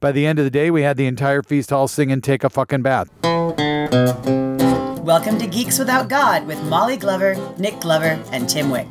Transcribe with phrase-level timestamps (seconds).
[0.00, 2.48] By the end of the day, we had the entire feast hall singing Take a
[2.48, 3.10] Fucking Bath.
[5.04, 8.86] Welcome to Geeks Without God with Molly Glover, Nick Glover, and Tim Wick.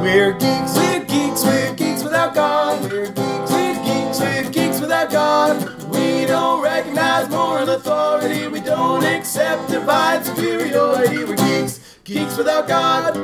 [0.00, 2.80] We're geeks, we're geeks, we're geeks without God.
[2.88, 5.82] We're geeks, we're geeks, we're geeks without God.
[5.92, 8.46] We don't recognize moral authority.
[8.46, 11.24] We don't accept divine superiority.
[11.24, 13.14] We're geeks, geeks without God.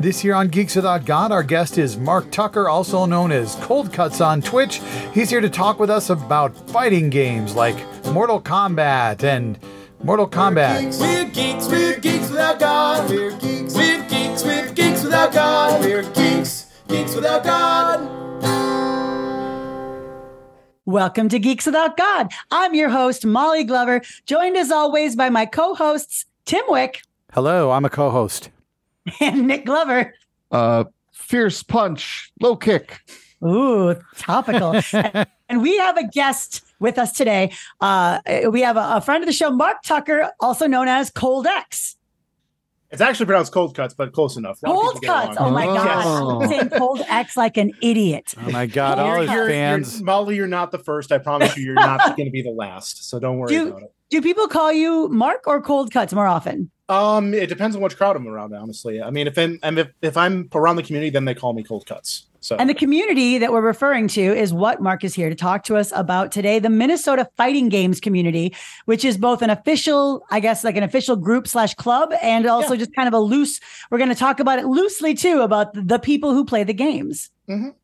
[0.00, 3.92] This year on Geeks Without God, our guest is Marc Tucker, also known as Cold
[3.92, 4.80] Cuts on Twitch.
[5.12, 7.76] He's here to talk with us about fighting games like
[8.12, 9.58] Mortal Kombat and
[10.04, 11.00] Mortal Kombat.
[11.00, 13.10] We're geeks, we're geeks without God.
[13.10, 15.84] We're geeks, we're geeks, we're geeks without God.
[15.84, 18.12] We're geeks, geeks without God.
[20.84, 22.30] Welcome to Geeks Without God.
[22.52, 27.02] I'm your host, Molly Glover, joined as always by my co hosts, Tim Wick
[27.36, 28.48] Hello, I'm a co host.
[29.20, 30.14] and Nick Glover.
[30.50, 33.00] uh fierce punch low kick
[33.44, 34.80] Ooh, topical.
[35.50, 37.52] and we have a guest with us today.
[37.80, 41.46] Uh, we have a, a friend of the show, Marc Tucker, also known as Cold
[41.46, 41.96] X.
[42.90, 44.58] It's actually pronounced cold cuts, but close enough.
[44.64, 45.36] A lot of Cold people get it cuts.
[45.38, 46.02] Oh my God.
[46.06, 46.40] Oh.
[46.40, 48.34] I'm saying Cold X like an idiot.
[48.42, 50.00] Oh my God, all his You're- you're- fans.
[50.00, 51.12] Molly, you're not the first.
[51.12, 53.10] I promise you, you're not going to be the last.
[53.10, 53.92] So don't worry Do- about it.
[54.08, 56.70] Do people call you Marc or Cold Cuts more often?
[56.88, 58.54] Um, it depends on which crowd I'm around.
[58.54, 61.52] Honestly, I mean, if I'm, I'm if, if I'm around the community, then they call
[61.52, 62.26] me cold cuts.
[62.40, 65.64] So And the community that we're referring to is what Marc is here to talk
[65.64, 70.38] to us about today the Minnesota Fighting Games community, which is both an official, I
[70.38, 72.78] guess, like an official group slash club, and also Yeah.
[72.80, 73.58] just kind of a loose,
[73.90, 77.30] we're going to talk about it loosely too about the people who play the games.
[77.48, 77.74] Mhm.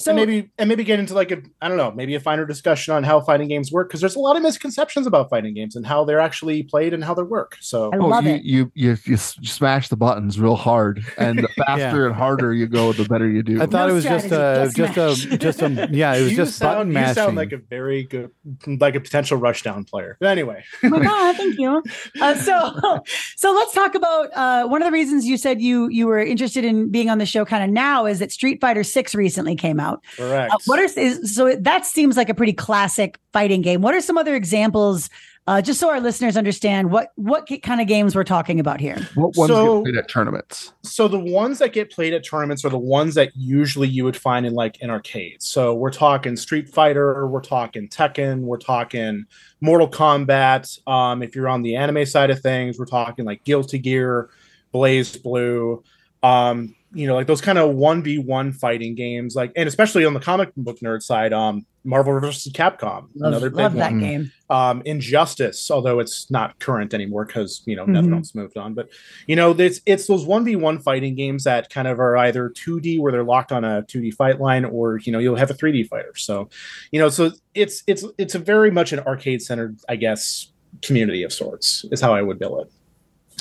[0.00, 2.46] So and maybe and maybe get into like a I don't know maybe a finer
[2.46, 5.76] discussion on how fighting games work because there's a lot of misconceptions about fighting games
[5.76, 7.56] and how they're actually played and how they work.
[7.60, 8.42] So I oh love you, it.
[8.42, 12.66] you you you you smash the buttons real hard and the faster and harder you
[12.66, 15.36] go the better you do I thought No it was just a, just just a,
[15.38, 18.30] just a, yeah, it was you just sound, button you sound like a very good
[18.66, 20.16] like a potential rushdown player.
[20.20, 21.82] But anyway, Oh my God, thank you.
[22.20, 23.02] Uh, so,
[23.36, 26.64] so let's talk about uh, one of the reasons you said you you were interested
[26.64, 29.80] in being on the show kind of now is that Street Fighter Six recently came
[29.80, 29.89] out.
[30.16, 30.52] Correct.
[30.52, 33.82] Uh, what are is, so that seems like a pretty classic fighting game.
[33.82, 35.10] What are some other examples,
[35.46, 38.98] uh, just so our listeners understand what what kind of games we're talking about here?
[39.14, 42.64] what ones So- get played at tournaments so the ones that get played at tournaments
[42.64, 45.46] are the ones that usually you would find in like in arcades.
[45.46, 49.24] So we're talking Street Fighter, we're talking Tekken, we're talking
[49.60, 50.86] Mortal Kombat.
[50.86, 54.30] Um, if you're on the anime side of things, we're talking like Guilty Gear,
[54.74, 55.82] BlazBlue.
[56.22, 60.04] Um, you know, like those kind of one v one fighting games, like and especially
[60.04, 63.92] on the comic book nerd side, um, Marvel versus Capcom, Love, another big love that
[63.92, 64.32] one game.
[64.50, 67.96] um injustice although it's not current anymore because you know Mhm.
[67.96, 68.90] netherrealm's moved on but
[69.26, 73.10] you know it's it's those 1v1 fighting games that kind of are either 2d where
[73.12, 76.12] they're locked on a 2d fight line or you know you'll have a 3d fighter
[76.16, 76.50] so
[76.92, 80.52] you know so it's it's it's a very much an arcade centered i guess
[80.82, 82.70] community of sorts is how i would bill it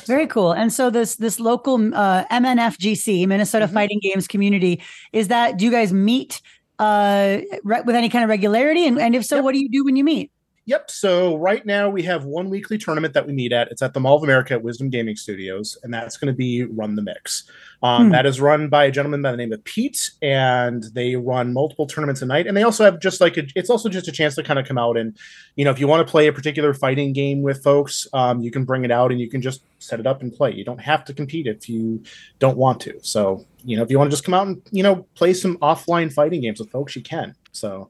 [0.10, 0.52] Very cool.
[0.54, 3.74] And so this this local uh, MNFGC Minnesota Mhm.
[3.74, 4.82] Fighting Games community
[5.14, 5.58] is that?
[5.58, 6.42] Do you guys meet
[6.80, 8.88] uh, re- with any kind of regularity?
[8.88, 9.44] And, and if so, Yep.
[9.44, 10.32] what do you do when you meet?
[10.70, 10.92] Yep.
[10.92, 13.72] So right now we have one weekly tournament that we meet at.
[13.72, 16.66] It's at the Mall of America at Wisdom Gaming Studios, and that's going to be
[16.66, 17.46] Run the Mix.
[17.82, 18.12] Um, Hmm.
[18.12, 21.88] That is run by a gentleman by the name of Pete, and they run multiple
[21.88, 22.46] tournaments a night.
[22.46, 24.68] And they also have just like a, it's also just a chance to kind of
[24.68, 25.18] come out and,
[25.56, 28.52] you know, if you want to play a particular fighting game with folks, um, you
[28.52, 30.54] can bring it out and you can just set it up and play.
[30.54, 32.04] You don't have to compete if you
[32.38, 32.94] don't want to.
[33.02, 35.58] So you know, if you want to just come out and you know play some
[35.58, 37.34] offline fighting games with folks, you can.
[37.54, 37.90] So.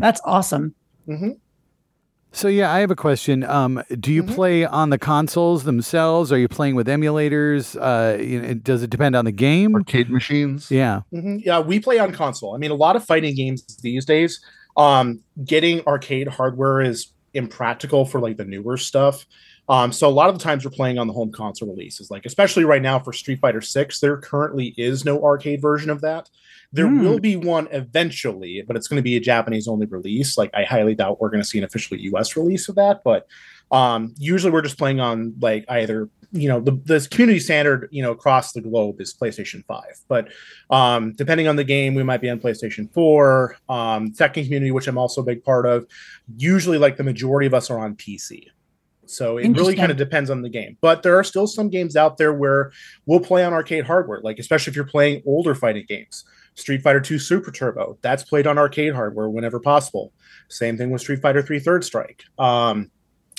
[0.00, 0.74] That's awesome.
[1.08, 1.38] mhm.
[2.30, 3.42] So yeah, I have a question.
[3.44, 4.34] Um, do you Mhm.
[4.34, 6.30] play on the consoles themselves?
[6.30, 7.76] Are you playing with emulators?
[7.80, 9.74] Uh, you know, does it depend on the game?
[9.74, 11.00] arcade machines Yeah.
[11.12, 11.42] Mhm.
[11.44, 12.54] Yeah, we play on console.
[12.54, 14.40] I mean, a lot of fighting games these days,
[14.76, 19.24] um, getting arcade hardware is impractical for like the newer stuff.
[19.70, 22.10] Um, so a lot of the times we're playing on the home console releases.
[22.10, 26.00] Like especially right now for Street Fighter Six, there currently is no arcade version of
[26.02, 26.28] that.
[26.72, 27.02] There Hmm.
[27.02, 30.36] will be one eventually, but it's going to be a Japanese only release.
[30.36, 33.00] Like I highly doubt we're going to see an official US release of that.
[33.04, 33.26] But
[33.70, 38.02] um, usually we're just playing on like either you know the the community standard you
[38.02, 40.28] know across the globe is PlayStation Five, but
[40.70, 43.56] um, depending on the game, we might be on PlayStation 4.
[43.70, 45.86] Um, Tekken community, which I'm also a big part of,
[46.36, 48.44] usually like the majority of us are on PC.
[49.06, 50.76] So it really kind of depends on the game.
[50.82, 52.72] But there are still some games out there where
[53.06, 56.24] we'll play on arcade hardware, like especially if you're playing older fighting games.
[56.58, 60.12] Street Fighter 2 Super Turbo, that's played on arcade hardware whenever possible.
[60.48, 62.24] Same thing with Street Fighter 3 Third Strike.
[62.38, 62.90] Um,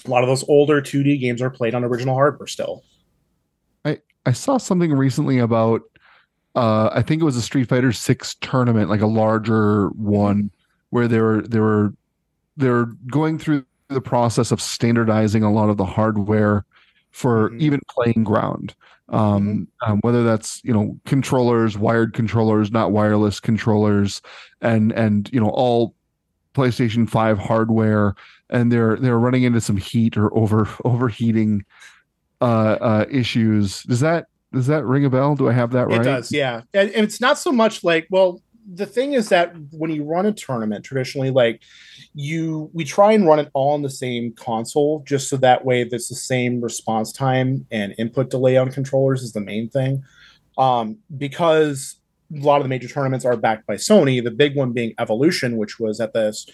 [0.06, 2.83] a lot of those older 2D games are played on original hardware still.
[3.83, 5.81] I I saw something recently about
[6.56, 10.51] uh I think it was a Street Fighter 6 tournament, like a larger one
[10.89, 11.94] where there were there were
[12.56, 16.66] they're going through the process of standardizing a lot of the hardware
[17.12, 17.60] for Mhm.
[17.60, 18.76] even playing ground.
[19.10, 24.22] Um, um, whether that's you know controllers, wired controllers, not wireless controllers,
[24.62, 25.96] and and you know all
[26.54, 28.14] PlayStation Five hardware,
[28.52, 31.66] and they're they're running into some heat or over overheating
[32.42, 33.82] uh, uh, issues.
[33.84, 35.36] Does that does that ring a bell?
[35.36, 36.02] Do I have that right?
[36.02, 36.62] It does, yeah.
[36.74, 40.25] And, and it's not so much like, well, the thing is that when you run
[40.25, 41.62] a tournament, traditionally, like
[42.13, 45.83] you, we try and run it all on the same console, just so that way
[45.83, 50.04] there's the same response time and input delay on controllers is the main thing.
[50.57, 51.95] Um, because
[52.36, 54.24] a lot of the major tournaments are backed by Sony.
[54.24, 56.45] The big one being Evolution, which was at the s-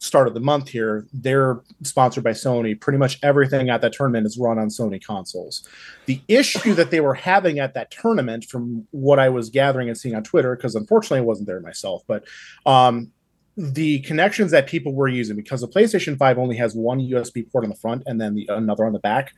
[0.00, 1.06] start of the month here.
[1.12, 2.78] They're sponsored by Sony.
[2.78, 5.68] Pretty much everything at that tournament is run on Sony consoles.
[6.06, 9.96] The issue that they were having at that tournament, from what I was gathering and
[9.96, 12.24] seeing on Twitter, because unfortunately I wasn't there myself, but
[12.64, 13.12] um,
[13.56, 17.64] the connections that people were using, because the PlayStation 5 only has one USB port
[17.64, 19.34] on the front and then the another on the back.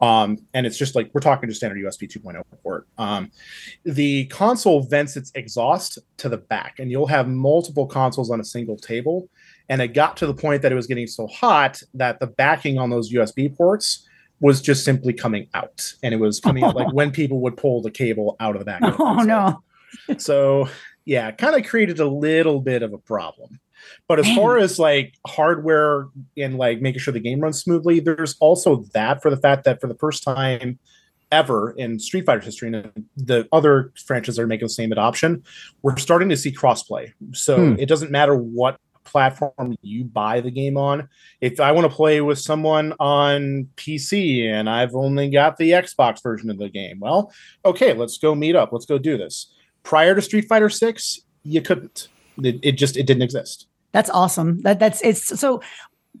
[0.00, 2.86] Um, and it's just like we're talking to standard USB 2.0 port.
[2.98, 3.30] Um,
[3.84, 8.44] the console vents its exhaust to the back, and you'll have multiple consoles on a
[8.44, 9.28] single table.
[9.68, 12.78] And it got to the point that it was getting so hot that the backing
[12.78, 14.06] on those USB ports
[14.40, 17.82] was just simply coming out, and it was coming out like when people would pull
[17.82, 18.82] the cable out of the back.
[18.98, 19.62] Oh no.
[20.18, 20.68] So
[21.04, 23.60] yeah, kind of created a little bit of a problem.
[24.06, 24.36] But as Man.
[24.36, 29.22] far as like hardware and like making sure the game runs smoothly, there's also that
[29.22, 30.78] for the fact that for the first time
[31.30, 35.42] ever in Street Fighter history, and the other franchises are making the same adoption,
[35.82, 37.12] we're starting to see crossplay.
[37.34, 37.76] So Hmm.
[37.78, 41.08] it doesn't matter what platform you buy the game on.
[41.40, 46.22] If I want to play with someone on PC and I've only got the Xbox
[46.22, 47.32] version of the game, well,
[47.64, 48.72] okay, let's go meet up.
[48.72, 49.52] Let's go do this.
[49.82, 52.08] Prior to Street Fighter 6, you couldn't.
[52.42, 53.66] It, it just it didn't exist.
[53.92, 54.60] That's awesome.
[54.62, 55.62] That that's it's so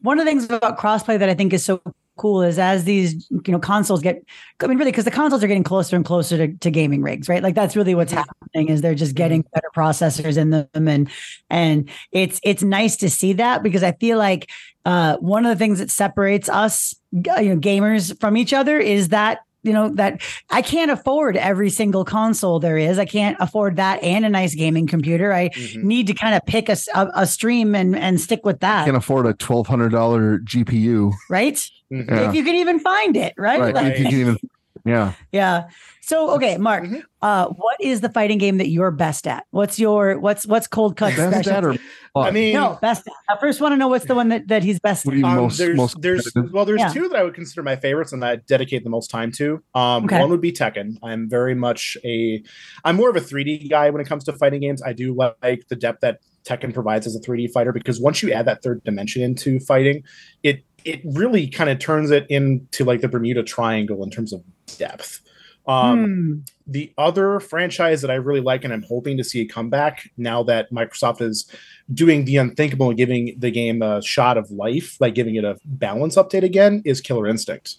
[0.02, 1.80] one of the things about crossplay that I think is so
[2.18, 4.22] cool is as these you know consoles get
[4.60, 7.28] I mean really because the consoles are getting closer and closer to, to gaming rigs,
[7.28, 7.42] right?
[7.42, 11.08] Like that's really what's happening is they're just getting better processors in them and
[11.48, 14.50] and it's it's nice to see that because I feel like
[14.84, 19.08] uh one of the things that separates us you know gamers from each other is
[19.08, 22.98] that you know that I can't afford every single console there is.
[22.98, 25.32] I can't afford that and a nice gaming computer.
[25.32, 25.82] I Mhm.
[25.82, 26.76] need to kind of pick a
[27.14, 31.12] a stream and and stick with that, I Can't afford a twelve hundred dollar GPU.
[31.28, 31.54] right?
[31.92, 32.08] Mhm.
[32.08, 32.28] Yeah.
[32.28, 33.60] If you can even find it, right?
[33.60, 33.74] Right.
[33.74, 34.36] Like- If you can even,
[34.84, 35.12] yeah.
[35.32, 35.64] yeah.
[36.02, 37.02] So okay, Marc, Mhm.
[37.20, 39.44] uh, what is the fighting game that you're best at?
[39.50, 41.76] What's your what's what's cold cut Best at special?
[42.14, 43.06] or I mean, no, best.
[43.06, 43.12] At.
[43.36, 45.18] I first want to know what's the one that, that he's best what at.
[45.18, 46.88] you um, most there's most there's well there's Yeah.
[46.88, 49.62] two that I would consider my favorites and that I dedicate the most time to.
[49.74, 50.18] Um, Okay.
[50.18, 50.96] One would be Tekken.
[51.02, 52.42] I'm very much a
[52.84, 54.82] I'm more of a 3D guy when it comes to fighting games.
[54.82, 58.32] I do like the depth that Tekken provides as a 3D fighter because once you
[58.32, 60.02] add that third dimension into fighting,
[60.42, 64.42] it it really kind of turns it into like the Bermuda Triangle in terms of
[64.78, 65.20] depth.
[65.66, 66.38] Um, Hmm.
[66.66, 70.42] the other franchise that I really like and I'm hoping to see a comeback now
[70.44, 71.50] that Microsoft is
[71.92, 75.58] doing the unthinkable and giving the game a shot of life, like giving it a
[75.66, 77.76] balance update again, is Killer Instinct.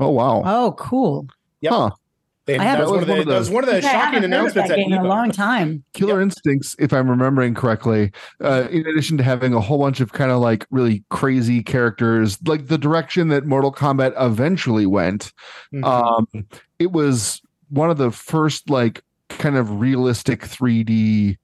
[0.00, 0.42] Oh wow.
[0.46, 1.26] Oh, cool.
[1.60, 1.70] Yeah.
[1.72, 1.90] Huh.
[2.48, 3.70] They, I that, was one of the, That was one of that was one of
[3.70, 5.84] the I haven't shocking announcements that at game in a long time.
[5.92, 8.10] Killer Instincts, if I'm remembering correctly,
[8.42, 12.38] uh, in addition to having a whole bunch of kind of like really crazy characters,
[12.46, 15.30] like the direction that Mortal Kombat eventually went,
[15.74, 15.84] Mhm.
[15.84, 16.46] um,
[16.78, 21.36] it was one of the first like kind of realistic 3D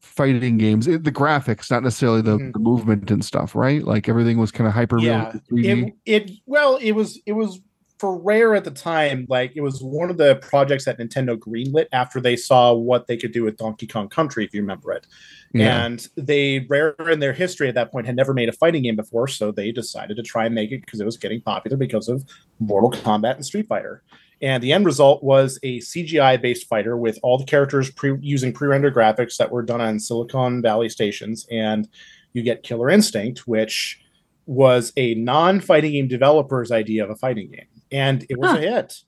[0.00, 0.88] fighting games.
[0.88, 2.52] It, the graphics, not necessarily the, Mhm.
[2.52, 3.84] the movement and stuff, right?
[3.84, 5.92] Like everything was kind of hyper yeah, 3D.
[6.04, 7.60] it, it well, it was it was
[7.98, 9.26] for Rare at the time.
[9.28, 13.16] Like it was one of the projects that Nintendo greenlit after they saw what they
[13.16, 15.06] could do with Donkey Kong Country, if you remember it.
[15.52, 15.84] yeah.
[15.84, 18.96] And they rare in their history at that point had never made a fighting game
[18.96, 22.08] before, so they decided to try and make it because it was getting popular because
[22.08, 22.24] of
[22.60, 24.02] Mortal Kombat and Street Fighter.
[24.40, 28.52] And the end result was a CGI based fighter with all the characters pre- using
[28.52, 31.46] pre rendered graphics that were done on Silicon Valley stations.
[31.50, 31.88] And
[32.32, 34.00] you get Killer Instinct, which
[34.46, 37.66] was a non fighting game developer's idea of a fighting game.
[37.92, 38.56] And it was Huh.
[38.58, 39.02] a hit.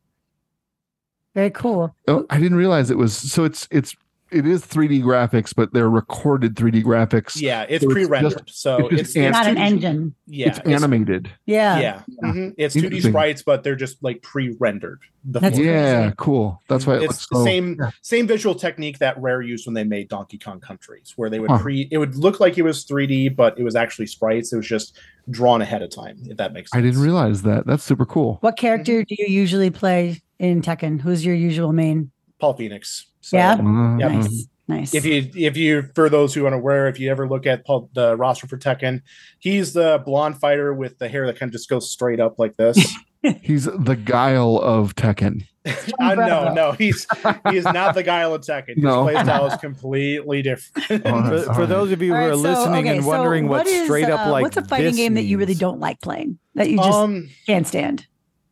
[1.34, 1.94] Very cool.
[2.08, 3.44] Oh, I didn't realize it was so.
[3.44, 3.94] It's it's
[4.32, 7.40] it is 3D graphics, but they're recorded 3D graphics.
[7.40, 8.46] Yeah, it's So pre rendered.
[8.46, 10.14] just- So it's it's, it's Not an engine.
[10.26, 11.30] Yeah, it's animated.
[11.46, 11.78] Yeah.
[11.80, 12.54] Yeah, mhm.
[12.56, 15.00] it's 2D sprites, but they're just like pre-rendered.
[15.24, 15.72] That's before.
[15.72, 16.60] Yeah, cool.
[16.68, 17.44] That's why it looks it's the so.
[17.44, 17.90] same yeah.
[18.02, 21.50] same visual technique that Rare used when they made Donkey Kong Countries, where they would
[21.50, 21.58] Huh.
[21.58, 24.52] pre it would look like it was 3D, but it was actually sprites.
[24.52, 26.18] It was just drawn ahead of time.
[26.24, 26.78] If that makes sense.
[26.78, 27.66] I didn't realize that.
[27.66, 28.38] That's super cool.
[28.40, 31.00] What character do you usually play in Tekken?
[31.00, 32.10] Who's your usual main?
[32.40, 33.06] Paul Phoenix.
[33.20, 33.52] So, Yeah?
[33.52, 34.12] Uh, Yep.
[34.12, 34.46] Nice.
[34.68, 34.94] Nice.
[34.94, 37.90] If you, if you, for those who are unaware, if you ever look at Paul-
[37.92, 39.02] the roster for Tekken,
[39.40, 42.56] he's the blonde fighter with the hair that kind of just goes straight up like
[42.56, 42.78] this.
[43.42, 45.44] He's the guile of Tekken.
[46.00, 47.06] uh, no, no, he's
[47.50, 48.76] he is not the guile on Tekken.
[48.76, 49.04] His No.
[49.04, 51.02] playstyle is completely different.
[51.04, 53.08] Oh, For, for those of you who All are right, so, listening okay, and so
[53.08, 55.36] wondering what what is, straight up uh, like what's a fighting this game that you
[55.36, 58.06] really don't like playing that you just um, can't stand?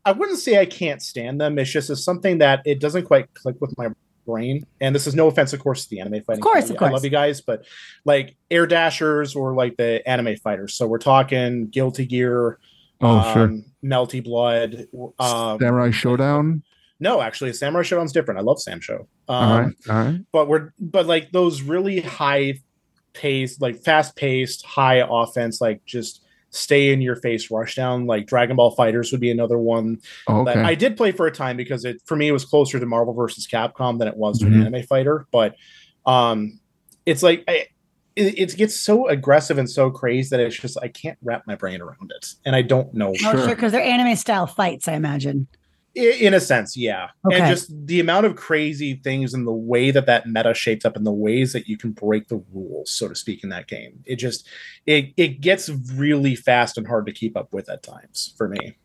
[0.08, 1.58] I wouldn't say I can't stand them.
[1.58, 3.88] It's just it's something that it doesn't quite click with my
[4.26, 4.64] brain.
[4.80, 6.40] And this is no offense, of course, to the anime fighting.
[6.40, 6.74] Of course, community.
[6.74, 6.88] of course.
[6.90, 7.64] I love you guys, but
[8.04, 10.74] like air dashers or like the anime fighters.
[10.74, 12.58] So we're talking Guilty Gear,
[13.00, 13.42] Oh, sure.
[13.44, 14.86] um, Melty Blood.
[15.18, 16.62] Um, Samurai Shodown.
[17.00, 18.40] no, actually, Samurai Shodown's different.
[18.40, 19.06] I love Sam Show.
[19.28, 19.74] Um, all right.
[19.88, 20.20] All right.
[20.32, 22.60] but we're but like those really high
[23.14, 28.56] paced like fast paced high offense like just stay in your face rushdown like dragon
[28.56, 31.84] ball fighterz would be another one Oh, that i did play for a time because
[31.84, 34.54] it for me it was closer to marvel versus capcom than it was to Mhm.
[34.54, 35.54] an anime fighter but
[36.06, 36.58] um
[37.04, 37.66] it's like I,
[38.16, 41.54] it, it gets so aggressive and so crazy that it's just i can't wrap my
[41.54, 43.36] brain around it and i don't know Oh, Sure.
[43.38, 45.48] sure, because they're anime style fights, I imagine.
[45.96, 47.08] I- in a sense yeah.
[47.26, 47.38] Okay.
[47.38, 50.96] and just the amount of crazy things and the way that that meta shapes up
[50.96, 54.02] and the ways that you can break the rules so to speak in that game.
[54.04, 54.46] It just
[54.86, 58.76] it it gets really fast and hard to keep up with at times for me.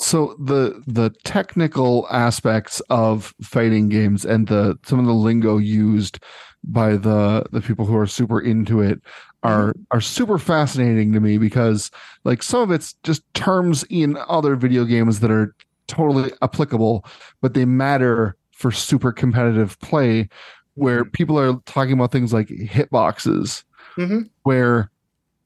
[0.00, 6.20] So the the technical aspects of fighting games and the some of the lingo used
[6.64, 9.00] by the the people who are super into it
[9.42, 11.90] are are super fascinating to me because
[12.24, 15.54] like some of it's just terms in other video games that are
[15.88, 17.04] totally applicable
[17.40, 20.28] but they matter for super competitive play
[20.74, 23.64] where people are talking about things like hitboxes
[23.96, 24.28] Mhm.
[24.44, 24.90] where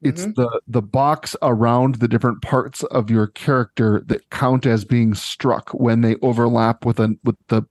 [0.03, 0.35] it's Mhm.
[0.35, 5.69] the the box around the different parts of your character that count as being struck
[5.71, 7.63] when they overlap with an with the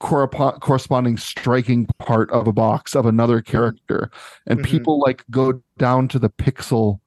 [0.00, 4.10] correspo- corresponding striking part of a box of another character
[4.46, 4.64] and Mhm.
[4.64, 7.00] people like go down to the pixel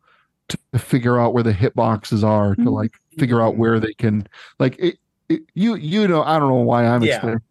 [0.49, 2.71] to figure out where the hitboxes are to Mhm.
[2.71, 4.27] like figure out where they can
[4.59, 4.97] like it,
[5.29, 7.15] it you you know i don't know why i'm Yeah.
[7.15, 7.41] explaining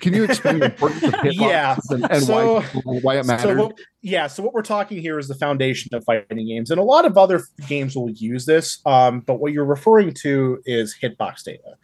[0.00, 1.76] can you explain the importance of hitboxes Yeah.
[1.90, 5.18] and, and So- why why it matters So what, yeah, so what we're talking here
[5.18, 8.80] is the foundation of fighting games, and a lot of other games will use this.
[8.86, 11.76] Um, but what you're referring to is hitbox data.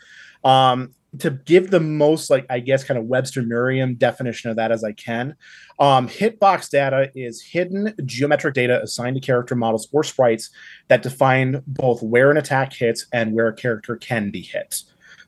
[0.48, 4.72] Um, to give the most, like I guess, kind of Webster Merriam definition of that
[4.72, 5.36] as I can,
[5.78, 10.50] um, hitbox data is hidden geometric data assigned to character models or sprites
[10.88, 14.82] that define both where an attack hits and where a character can be hit.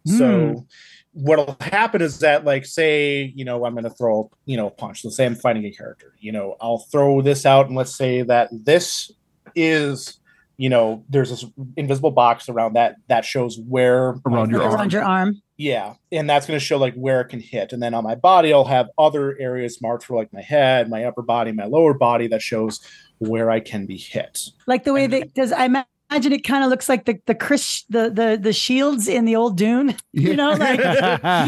[0.07, 0.65] So
[1.13, 4.71] what'll happen is that like say you know i'm going to throw you know a
[4.71, 5.05] punch.
[5.05, 6.15] Let's say i'm fighting a character.
[6.21, 9.11] You know i'll throw this out and let's say that this
[9.55, 10.21] is
[10.59, 11.45] you know there's this
[11.77, 14.91] invisible box around that that shows where Around your my- arm.
[14.91, 15.43] Your arm.
[15.57, 18.15] yeah and that's going to show like where it can hit and then on my
[18.15, 21.93] body i'll have other areas marked for like my head my upper body my lower
[21.95, 22.81] body that shows
[23.19, 26.63] where i can be hit Like the way And- that does I imagine it kind
[26.63, 29.97] of looks like the the Chris the the the shields in the old Dune.
[30.13, 30.81] You know, like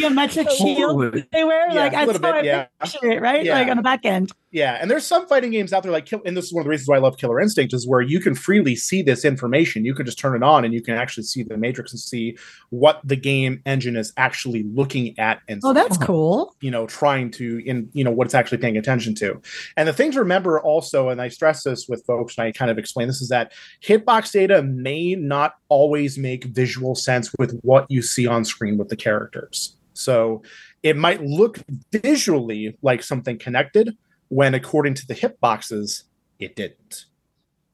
[0.00, 1.68] geometric shield they wear.
[1.70, 2.66] Yeah, like a that's how bit, I yeah.
[2.82, 3.44] picture it, right?
[3.44, 3.54] Yeah.
[3.54, 4.30] Like on the back end.
[4.50, 6.70] Yeah, and there's some fighting games out there like and this is one of the
[6.70, 9.84] reasons why I love Killer Instinct is where you can freely see this information.
[9.84, 12.38] You can just turn it on and you can actually see the matrix and see
[12.70, 16.56] what the game engine is actually looking at and Oh, that's cool.
[16.62, 19.38] you know trying to in you know what it's actually paying attention to.
[19.76, 22.70] And the thing to remember also, and I stress this with folks, and I kind
[22.70, 23.52] of explain this is that
[23.84, 28.88] hitbox data may not always make visual sense with what you see on screen with
[28.88, 29.76] the characters.
[29.92, 30.42] So
[30.82, 31.58] it might look
[31.92, 33.94] visually like something connected
[34.28, 36.04] when according to the hitboxes,
[36.38, 37.06] it didn't.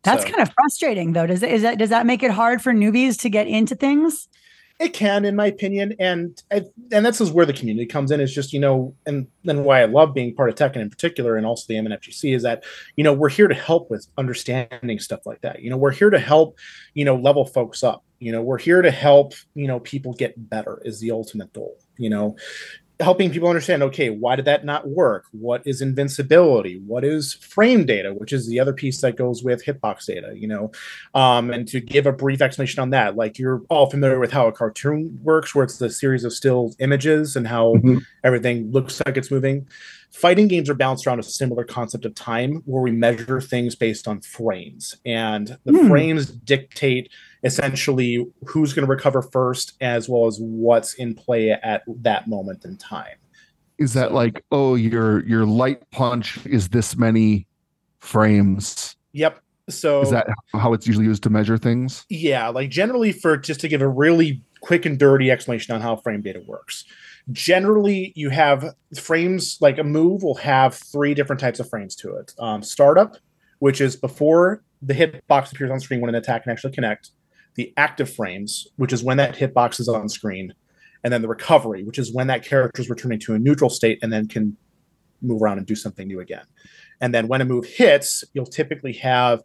[0.02, 1.26] That's So- kind of frustrating though.
[1.26, 4.28] Does it is that does that make it hard for newbies to get into things?
[4.80, 8.20] It can, in my opinion, and and this is where the community comes in.
[8.20, 11.36] Is just you know, and then why I love being part of Tekken in particular,
[11.36, 12.64] and also the MNFGC is that
[12.96, 15.62] you know we're here to help with understanding stuff like that.
[15.62, 16.58] You know, we're here to help
[16.94, 18.04] you know level folks up.
[18.18, 21.78] You know, we're here to help you know people get better is the ultimate goal.
[21.96, 22.36] You know,
[23.00, 25.24] helping people understand okay why did that not work?
[25.32, 26.80] What is invincibility?
[26.86, 30.46] What is frame data which is the other piece that goes with hitbox data you
[30.46, 30.70] know?
[31.14, 34.46] Um, and to give a brief explanation on that like you're all familiar with how
[34.46, 38.02] a cartoon works where it's the series of still images and how Mhm.
[38.22, 39.66] everything looks like it's moving.
[40.12, 44.06] Fighting games are balanced around a similar concept of time where we measure things based
[44.06, 44.96] on frames.
[45.04, 45.88] And the Hmm.
[45.88, 47.10] frames dictate
[47.44, 52.64] essentially who's going to recover first as well as what's in play at that moment
[52.64, 53.16] in time
[53.78, 57.46] Is that like, oh, your your light punch is this many
[58.00, 58.96] frames?
[59.12, 59.38] yep
[59.70, 62.04] so Is that how it's usually used to measure things?
[62.10, 65.96] Yeah, like generally for just to give a really quick and dirty explanation on how
[65.96, 66.84] frame data works.
[67.32, 72.14] generally you have frames like a move will have three different types of frames to
[72.16, 73.16] it um, startup
[73.60, 77.10] which is before the hitbox appears on screen when an attack can actually connect
[77.54, 80.54] the active frames which is when that hitbox is on screen
[81.02, 83.98] and then the recovery which is when that character is returning to a neutral state
[84.02, 84.56] and then can
[85.24, 86.44] move around and do something new again.
[87.00, 89.42] And then when a move hits you'll typically have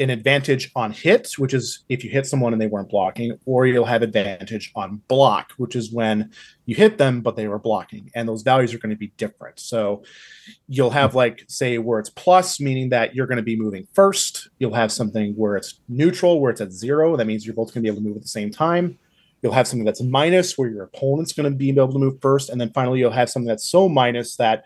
[0.00, 3.66] an advantage on hit, which is if you hit someone and they weren't blocking, or
[3.66, 6.30] you'll have advantage on block, which is when
[6.66, 9.58] you hit them but they were blocking, and those values are going to be different.
[9.58, 10.04] So
[10.68, 14.48] you'll have like say where it's plus, meaning that you're going to be moving first.
[14.58, 17.16] You'll have something where it's neutral, where it's at zero.
[17.16, 18.98] That means you're both going to be able to move at the same time.
[19.42, 22.50] You'll have something that's minus, where your opponent's going to be able to move first,
[22.50, 24.64] and then finally you'll have something that's so minus that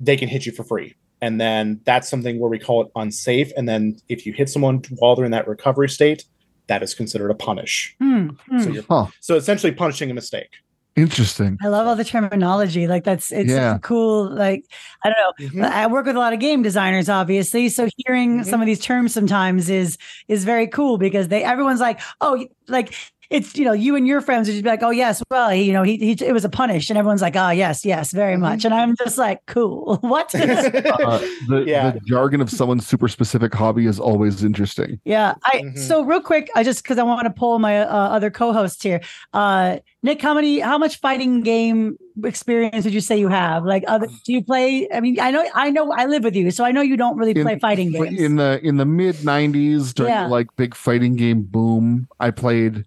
[0.00, 3.50] they can hit you for free and then that's something where we call it unsafe.
[3.56, 6.24] And then if you hit someone while they're in that recovery state,
[6.68, 7.94] that is considered a punish.
[8.00, 8.58] Hmm, hmm.
[8.60, 9.06] So Huh.
[9.20, 10.50] so essentially punishing a mistake.
[10.96, 11.56] Interesting.
[11.62, 12.88] I love all the terminology.
[12.88, 13.78] Like that's it's Yeah.
[13.82, 14.28] cool.
[14.34, 14.64] Like
[15.04, 15.60] I don't know.
[15.62, 15.70] Mhm.
[15.70, 17.68] I work with a lot of game designers, obviously.
[17.68, 18.46] So hearing Mhm.
[18.46, 19.96] some of these terms sometimes is
[20.26, 22.94] is very cool because they everyone's like, oh, like
[23.30, 25.62] it's you know you and your friends would just be like, oh yes, well he,
[25.64, 28.36] you know he, he it was a punish, and everyone's like, oh yes, yes, very
[28.36, 28.40] Mhm.
[28.40, 30.34] much, and I'm just like, cool, what?
[30.34, 30.38] Uh,
[31.48, 31.90] the, Yeah.
[31.90, 34.98] the jargon of someone's super specific hobby is always interesting.
[35.04, 35.34] Yeah.
[35.44, 35.78] I Mhm.
[35.78, 39.00] so real quick, I just because I want to pull my uh, other co-hosts here.
[39.32, 43.64] Uh Nick, how many how much fighting game experience would you say you have?
[43.64, 44.88] Like other do you play?
[44.92, 47.16] I mean, I know I know I live with you, so I know you don't
[47.18, 48.20] really In- play fighting But games.
[48.20, 50.26] In the in the mid '90s, during Yeah.
[50.28, 52.84] like big fighting game boom, I played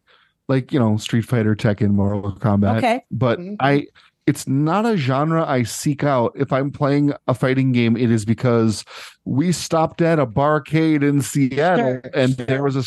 [0.51, 2.77] like you know Street Fighter, Tekken, Mortal Kombat.
[2.77, 3.03] okay.
[3.09, 3.55] but Mhm.
[3.59, 3.87] I
[4.27, 6.31] it's not a genre I seek out.
[6.35, 8.85] If I'm playing a fighting game, it is because
[9.25, 12.45] we stopped at a barcade in Seattle Sure, and sure.
[12.45, 12.83] there was a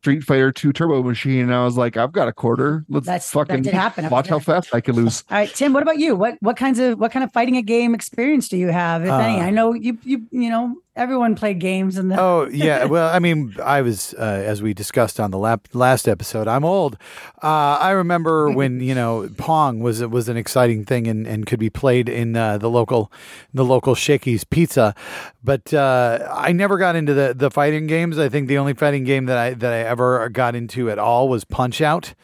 [0.00, 2.84] Street Fighter 2 turbo machine, and I was like, I've got a quarter.
[2.90, 4.08] Let's That's fucking that happen.
[4.10, 5.24] Watch how fast I can lose.
[5.30, 5.72] All right, Tim.
[5.72, 6.14] What about you?
[6.14, 9.10] What what kinds of what kind of fighting a game experience do you have, if
[9.10, 9.40] any?
[9.40, 13.12] Uh, I know you you you know everyone played games and the, Oh yeah, well,
[13.14, 16.48] I mean, I was uh, as we discussed on the lap, last episode.
[16.48, 16.96] I'm old.
[17.42, 21.60] Uh, I remember when you know Pong was was an exciting thing and, and could
[21.60, 23.10] be played in uh, the local
[23.52, 24.94] the local Shakey's Pizza,
[25.42, 28.18] but uh, I never got into the the fighting games.
[28.18, 31.28] I think the only fighting game that I that I ever got into at all
[31.28, 32.14] was Punch Out.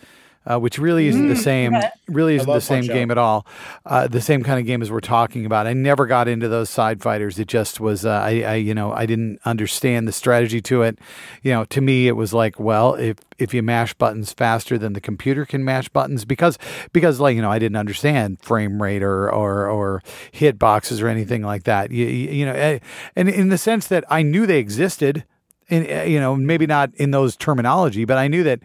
[0.47, 1.77] Uh, which really isn't the same.
[2.09, 2.95] Really isn't the same Punch-Out.
[2.95, 3.47] game at all.
[3.85, 5.67] Uh, the same kind of game as we're talking about.
[5.67, 7.39] I never got into those side fighters.
[7.39, 8.07] It just was.
[8.07, 10.99] Uh, I, I, you know, I didn't understand the strategy to it.
[11.43, 14.95] You know, to me, it was like, well, if if you mash buttons faster than
[14.95, 16.57] the computer can mash buttons, because
[16.95, 21.09] because like you know, I didn't understand frame rate or or or hit boxes or
[21.09, 21.91] anything like that.
[21.91, 22.79] You, you you know, eh,
[23.15, 25.25] and in the sense that I knew they existed.
[25.69, 28.59] In, eh, you know, maybe not in those terminology, but I knew that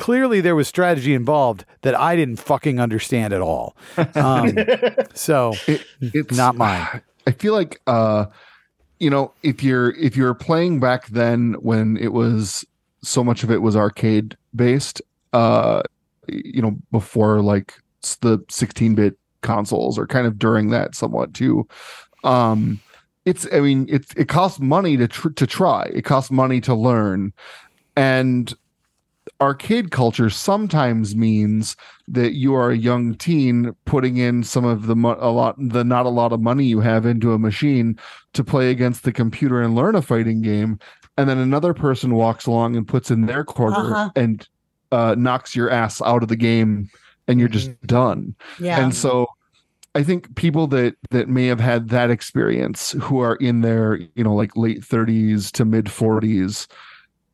[0.00, 3.76] clearly there was strategy involved that I didn't fucking understand at all.
[4.14, 4.56] Um,
[5.14, 7.02] so It, it's not mine.
[7.26, 8.24] I feel like uh
[8.98, 12.64] you know, if you're if you're playing back then when it was
[13.02, 15.02] so much of it was arcade based,
[15.34, 15.82] uh
[16.28, 17.74] you know, before like
[18.22, 21.68] the 16-bit consoles or kind of during that somewhat too.
[22.24, 22.80] Um
[23.26, 25.90] it's I mean, it's it costs money to tr- to try.
[25.92, 27.34] It costs money to learn.
[27.96, 28.54] And
[29.40, 31.74] arcade culture sometimes means
[32.08, 35.82] that you are a young teen putting in some of the mo- a lot the
[35.82, 37.98] not a lot of money you have into a machine
[38.34, 40.78] to play against the computer and learn a fighting game
[41.16, 44.10] and then another person walks along and puts in their quarter Uh-huh.
[44.16, 44.46] and
[44.92, 46.88] uh, knocks your ass out of the game
[47.28, 48.80] and you're just done yeah.
[48.82, 49.26] and so
[49.94, 54.22] i think people that that may have had that experience who are in their you
[54.24, 56.66] know like late 30s to mid 40s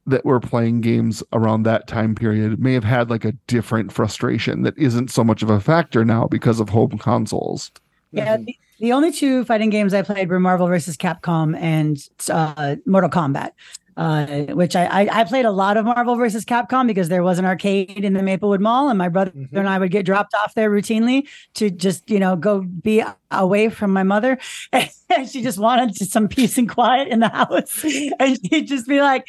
[0.06, 4.62] that were playing games around that time period may have had like a different frustration
[4.62, 7.70] that isn't so much of a factor now because of home consoles
[8.12, 11.98] Yeah, the, the only two fighting games I played were Marvel versus Capcom and
[12.30, 13.50] uh, Mortal Kombat.
[13.98, 17.38] Uh, which I, I I played a lot of Marvel versus Capcom because there was
[17.38, 19.48] an arcade in the Maplewood Mall, and my brother Mhm.
[19.54, 23.70] and I would get dropped off there routinely to just you know go be away
[23.70, 24.36] from my mother,
[24.74, 24.90] and
[25.30, 27.82] she just wanted some peace and quiet in the house,
[28.20, 29.26] and she'd just be like.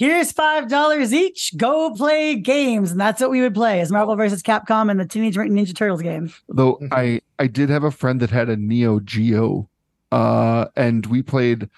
[0.00, 1.52] Here's five dollars each.
[1.58, 5.04] Go play games, and that's what we would play: is Marvel versus Capcom and the
[5.04, 6.32] Teenage Mutant Ninja Turtles game.
[6.48, 6.88] though Mhm.
[6.92, 9.68] i i did have a friend that had a neo geo
[10.10, 11.68] uh and we played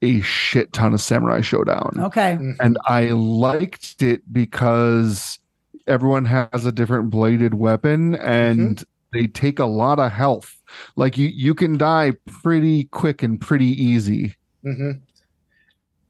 [0.00, 5.40] a shit ton of samurai shodown Okay, and I liked it because
[5.88, 10.56] everyone has a different bladed weapon and they take a lot of health.
[10.96, 14.36] Like you, you can die pretty quick and pretty easy.
[14.62, 14.92] hmm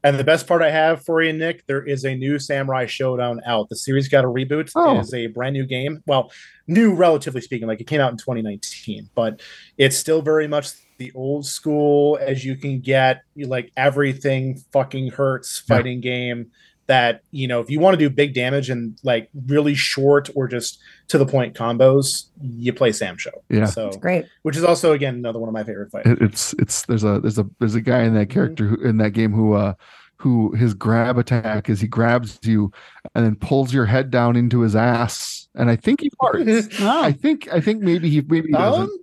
[0.04, 3.38] And the best part I have for you, Nick, there is a new Samurai Shodown
[3.46, 3.68] out.
[3.68, 4.70] The series got a reboot.
[4.74, 4.96] Oh.
[4.96, 6.02] It is a brand new game.
[6.06, 6.32] Well,
[6.66, 9.40] new relatively speaking, like it came out in 2019, but
[9.78, 13.22] it's still very much the old school as you can get.
[13.34, 15.76] You like everything fucking hurts Yeah.
[15.76, 16.50] fighting game
[16.88, 20.48] that you know if you want to do big damage and like really short or
[20.48, 23.30] just to the point combos, you play Sam Show.
[23.48, 23.66] Yeah.
[23.66, 24.26] So It's great.
[24.42, 26.08] which is also again another one of my favorite fights.
[26.20, 29.10] It's it's there's a there's a there's a guy in that character who in that
[29.10, 29.74] game who uh
[30.16, 32.70] who his grab attack is he grabs you
[33.14, 36.72] and then pulls your head down into his ass and I think he farts.
[36.80, 38.82] Oh, I think I think maybe he maybe he doesn't.
[38.84, 38.98] Um,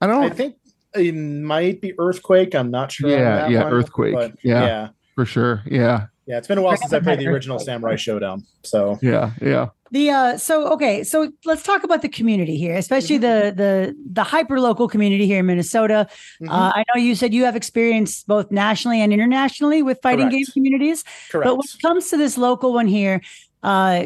[0.00, 0.56] I don't I think
[0.94, 2.54] it might be earthquake.
[2.54, 3.10] I'm not sure.
[3.10, 4.32] on Yeah, that yeah, one, Earthquake.
[4.42, 4.64] Yeah.
[4.66, 5.62] yeah, for sure.
[5.66, 6.06] Yeah.
[6.26, 6.38] Yeah.
[6.38, 7.66] It's been a while since I played the original Earthquake.
[7.66, 8.44] Samurai Shodown.
[8.62, 9.32] So Yeah.
[9.40, 9.68] Yeah.
[9.90, 14.22] the uh so okay so let's talk about the community here especially the the the
[14.24, 16.08] hyper local community here in minnesota
[16.40, 20.30] mhm, uh, i know you said you have experience both nationally and internationally with fighting
[20.30, 20.46] Correct.
[20.46, 21.44] game communities correct.
[21.46, 23.20] but when it comes to this local one here
[23.64, 24.04] uh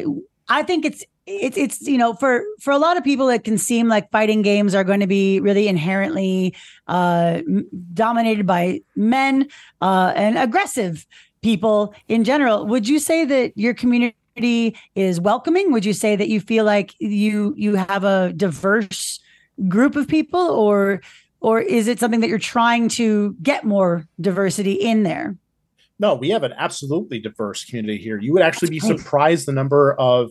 [0.49, 3.57] i think it's it's it's you know for for a lot of people it can
[3.57, 6.53] seem like fighting games are going to be really inherently
[6.87, 7.39] uh
[7.93, 9.47] dominated by men
[9.81, 11.05] uh and aggressive
[11.47, 16.27] people in general would you say that your community is welcoming would you say that
[16.33, 19.19] you feel like you you have a diverse
[19.75, 20.77] group of people or
[21.39, 23.07] or is it something that you're trying to
[23.41, 25.27] get more diversity in there
[25.99, 28.17] No, we have an absolutely diverse community here.
[28.25, 28.99] You would actually be That's great.
[28.99, 30.21] surprised the number of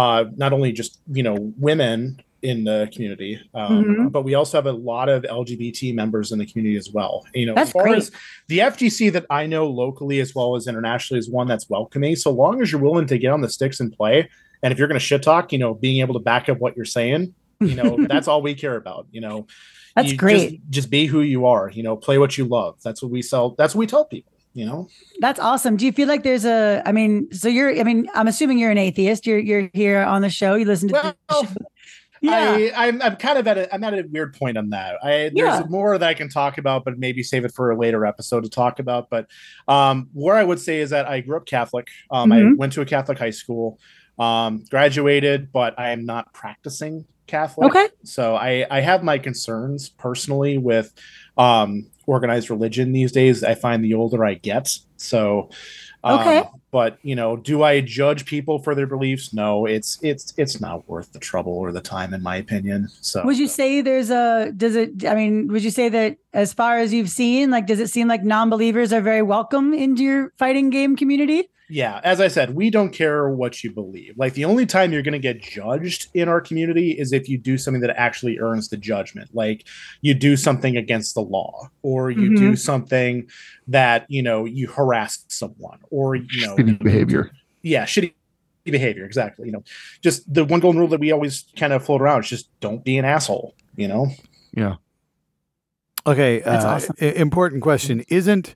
[0.00, 1.36] uh, not only just you know
[1.68, 1.96] women
[2.44, 4.12] in the community, um, Mhm.
[4.12, 7.24] but we also have a lot of LGBT members in the community as well.
[7.34, 7.96] You know, That's as far great.
[7.96, 8.10] as
[8.48, 12.14] the FGC that I know locally as well as internationally is one that's welcoming.
[12.16, 14.28] So long as you're willing to get on the sticks and play,
[14.62, 16.76] and if you're going to shit talk, you know, being able to back up what
[16.76, 19.06] you're saying, you know, that's all we care about.
[19.10, 19.46] You know,
[19.96, 20.50] That's You great.
[20.50, 21.70] Just, just be who you are.
[21.70, 22.76] You know, play what you love.
[22.82, 23.54] That's what we sell.
[23.56, 24.32] That's what we tell people.
[24.52, 24.88] You know.
[25.20, 25.76] That's awesome.
[25.76, 26.80] Do you feel like there's a?
[26.86, 27.76] I mean, so you're.
[27.78, 29.26] I mean, I'm assuming you're an atheist.
[29.26, 30.54] You're you're here on the show.
[30.54, 31.14] You listen to.
[31.28, 31.46] Well.
[32.24, 32.72] Yeah.
[32.76, 34.96] I, I'm, I'm kind of at a, I'm at a weird point on that.
[35.02, 38.04] I, there's more that I can talk about, but maybe save it for a later
[38.06, 39.10] episode to talk about.
[39.10, 39.26] But
[39.68, 41.88] um, where I would say is that I grew up Catholic.
[42.10, 42.56] Um, I Mhm.
[42.56, 43.78] went to a Catholic high school,
[44.18, 47.70] um, graduated, but I am not practicing Catholic.
[47.70, 47.88] okay.
[48.04, 50.92] So I, I have my concerns personally with
[51.36, 53.42] um, organized religion these days.
[53.42, 54.68] I find the older I get.
[54.98, 55.50] So,
[56.04, 56.42] um, Okay.
[56.74, 59.32] But you know, do I judge people for their beliefs?
[59.32, 62.88] No, it's it's it's not worth the trouble or the time, in my opinion.
[63.00, 64.50] So Would you say there's a?
[64.56, 65.06] Does it?
[65.06, 68.08] I mean, would you say that as far as you've seen, like, does it seem
[68.08, 71.48] like non-believers are very welcome into your fighting game community?
[71.70, 74.14] yeah, as I said, we don't care what you believe.
[74.18, 77.38] Like the only time you're going to get judged in our community is if you
[77.38, 79.30] do something that actually earns the judgment.
[79.32, 79.66] Like
[80.02, 82.36] you do something against the law, or you mm-hmm.
[82.36, 83.28] do something
[83.68, 87.30] that you know you harass someone, or you know Shitty behavior.
[87.62, 88.14] yeah, shitty
[88.64, 89.04] behavior.
[89.04, 89.46] Exactly.
[89.46, 89.64] You know,
[90.00, 92.84] just the one golden rule that we always kind of float around is just don't
[92.84, 93.54] be an asshole.
[93.76, 94.08] You know.
[94.52, 94.76] Yeah.
[96.06, 96.96] Okay, That's uh, awesome.
[96.98, 98.04] important question.
[98.08, 98.54] Isn't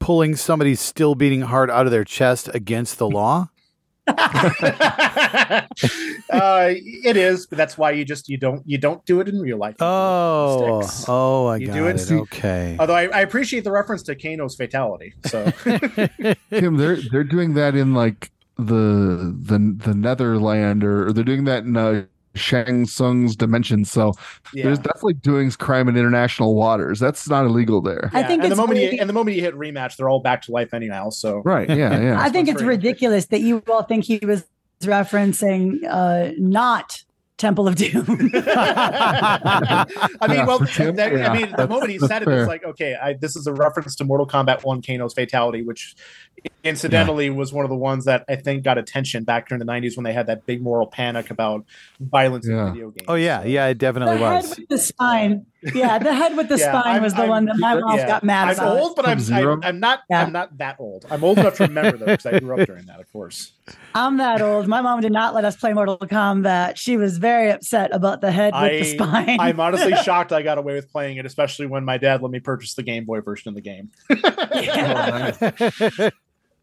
[0.00, 3.50] pulling somebody still beating heart out of their chest against the law?
[6.30, 9.38] uh, it is, but that's why you just you don't you don't do it in
[9.40, 9.74] real life.
[9.80, 11.96] You do it with Oh, oh, I You got do it?
[11.96, 11.98] it.
[12.00, 12.76] See- Okay.
[12.78, 15.14] Although I, I appreciate the reference to Kano's fatality.
[15.26, 15.50] So
[16.50, 21.44] Tim, they're they're doing that in like the the the Netherland or, or they're doing
[21.44, 22.04] that in uh,
[22.38, 23.84] Shang Tsung's dimension.
[23.84, 24.14] So
[24.52, 24.64] yeah.
[24.64, 26.98] there's definitely doing crime in international waters.
[26.98, 28.10] That's not illegal there.
[28.12, 30.20] I think and the moment really- you, and the moment you hit rematch, they're all
[30.20, 31.10] back to life anyhow.
[31.10, 31.68] So Right.
[31.68, 32.00] Yeah.
[32.00, 32.20] Yeah.
[32.22, 34.44] I think it's ridiculous that you all think he was
[34.82, 37.02] referencing uh, not
[37.38, 38.04] Temple of Doom.
[38.34, 39.86] I
[40.28, 42.40] mean, Yeah, well, Tim, that, yeah, I mean, the that's- moment he said it, fair.
[42.40, 45.94] it's like, okay, I, this is a reference to Mortal Kombat One Kano's fatality, which
[46.64, 49.96] incidentally was one of the ones that I think got attention back during the '90s
[49.96, 51.64] when they had that big moral panic about
[52.00, 52.68] violence Yeah.
[52.68, 53.06] in video games.
[53.08, 54.58] oh yeah, yeah, it the definitely head was.
[54.58, 55.46] with the spine.
[55.74, 57.96] Yeah, the head with the Yeah, spine I'm- was the I'm- one that my mom
[57.98, 58.58] yeah, got mad at.
[58.60, 58.78] I'm about.
[58.80, 60.22] old, but I'm, I'm I'm not Yeah.
[60.22, 61.04] I'm not that old.
[61.10, 63.52] I'm old enough to remember though because I grew up during that, of course.
[63.94, 64.68] I'm that old.
[64.68, 66.76] My mom did not let us play Mortal Kombat.
[66.76, 69.40] She was very upset about the head with the spine.
[69.40, 72.38] I'm honestly shocked I got away with playing it, especially when my dad let me
[72.40, 73.90] purchase the Game Boy version of the game.
[74.54, 76.10] Yeah.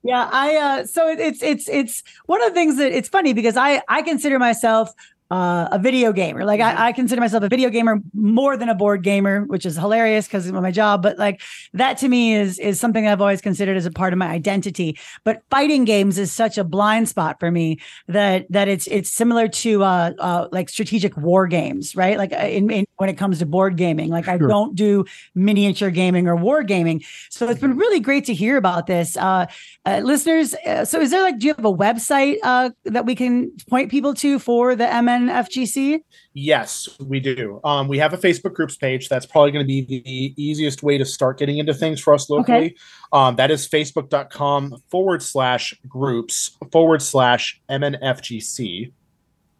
[0.07, 3.33] Yeah, I uh so it, it's it's it's one of the things that it's funny
[3.33, 4.91] because I I consider myself
[5.31, 6.45] uh, a video gamer.
[6.45, 9.75] Like I, I consider myself a video gamer more than a board gamer, which is
[9.75, 11.01] hilarious because of my job.
[11.01, 11.41] But like
[11.73, 14.97] that to me is is something I've always considered as a part of my identity.
[15.23, 19.47] But fighting games is such a blind spot for me that that it's it's similar
[19.47, 22.17] to uh, uh like strategic war games, right?
[22.17, 24.09] Like uh, in, in when it comes to board gaming.
[24.09, 27.03] Like I don't do miniature gaming or war gaming.
[27.29, 29.17] So it's been really great to hear about this.
[29.17, 29.45] Uh,
[29.85, 33.15] uh, listeners, uh, so is there like, do you have a website uh, that we
[33.15, 36.01] can point people to for the MNFGC?
[36.33, 37.61] Yes, we do.
[37.63, 39.09] Um, we have a Facebook groups page.
[39.09, 42.29] That's probably going to be the easiest way to start getting into things for us
[42.29, 42.75] locally.
[43.13, 48.91] Um, that is facebook.com forward slash groups forward slash MNFGC.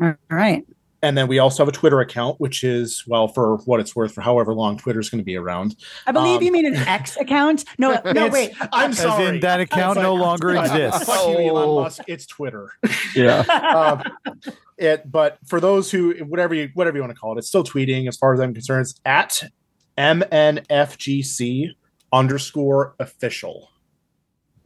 [0.01, 0.65] All right.
[1.05, 4.13] And then we also have a Twitter account, which is, well, for what it's worth,
[4.13, 5.75] for however long Twitter's going to be around.
[6.07, 7.63] I believe Um, you mean an X account.
[7.77, 8.53] No, no, wait.
[8.73, 9.25] I'm As sorry.
[9.27, 11.07] in that account no like- longer Fuck exists.
[11.27, 11.81] you, Elon Oh.
[11.83, 12.01] Musk.
[12.07, 12.69] It's Twitter.
[13.15, 13.41] Yeah.
[13.41, 14.03] um,
[14.77, 17.63] it, but for those who, whatever you, whatever you want to call it, it's still
[17.63, 18.07] tweeting.
[18.07, 19.43] As far as I'm concerned, it's at
[19.97, 21.69] MNFGC
[22.11, 23.69] underscore official.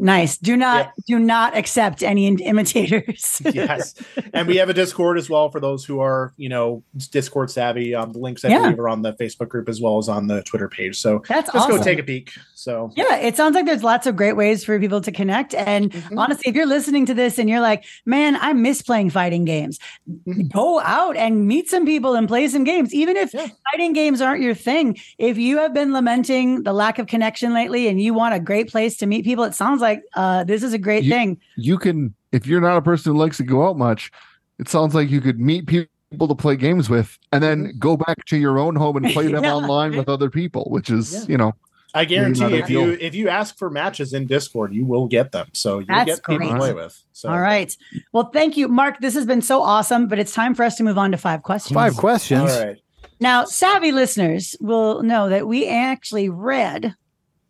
[0.02, 0.38] Nice.
[0.38, 0.94] Do not Yep.
[1.08, 3.42] do not accept any imitators.
[3.54, 3.96] yes,
[4.34, 7.94] and we have a Discord as well for those who are, you know, Discord savvy.
[7.94, 8.62] Um, the links I Yeah.
[8.62, 10.98] believe are on the Facebook group as well as on the Twitter page.
[11.00, 11.78] So That's just awesome.
[11.80, 12.32] go take a peek.
[12.56, 15.54] So yeah, it sounds like there's lots of great ways for people to connect.
[15.54, 16.18] And Mhm.
[16.18, 19.80] honestly, if you're listening to this and you're like, man, I miss playing fighting games,
[20.28, 20.50] Mhm.
[20.52, 22.94] go out and meet some people and play some games.
[22.94, 23.48] Even if Yeah.
[23.72, 27.88] fighting games aren't your thing, if you have been lamenting the lack of connection lately
[27.90, 30.73] and you want a great place to meet people, it sounds like uh, this is
[30.73, 31.38] a great You- thing.
[31.58, 34.12] you can if you're not a person who likes to go out much
[34.60, 38.25] it sounds like you could meet people to play games with and then go back
[38.25, 39.56] to your own home and play them Yeah.
[39.56, 41.25] online with other people which is Yeah.
[41.28, 41.52] you know
[41.95, 45.32] I guarantee not if you if you ask for matches in Discord, you will get
[45.32, 45.47] them.
[45.54, 46.60] So you'll That's get people to great.
[46.60, 47.04] play with.
[47.13, 47.75] So All right.
[48.13, 48.99] Well, thank you, Marc.
[49.02, 51.41] This has been so awesome, but it's time for us to move on to five
[51.41, 51.73] questions.
[51.73, 52.52] Five questions.
[52.52, 52.78] right.
[53.19, 56.93] Now, savvy listeners will know that we actually read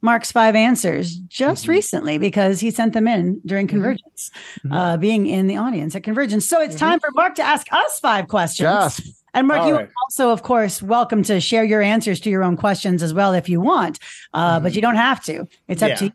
[0.02, 1.70] Marc's five answers just Mhm.
[1.70, 3.72] recently because he sent them in during Mhm.
[3.72, 4.32] Convergence,
[4.66, 4.74] Mhm.
[4.74, 6.48] uh, being in the audience at Convergence.
[6.48, 6.80] So it's Mhm.
[6.80, 8.68] time for Marc to ask us five questions.
[8.70, 9.04] gasp
[9.36, 9.90] And Marc, All you right.
[10.06, 13.48] also, of course, welcome to share your answers to your own questions as well if
[13.48, 14.00] you want,
[14.34, 14.76] uh, but Mhm.
[14.78, 15.48] you don't have to.
[15.68, 15.96] It's up Yeah.
[15.98, 16.12] to you.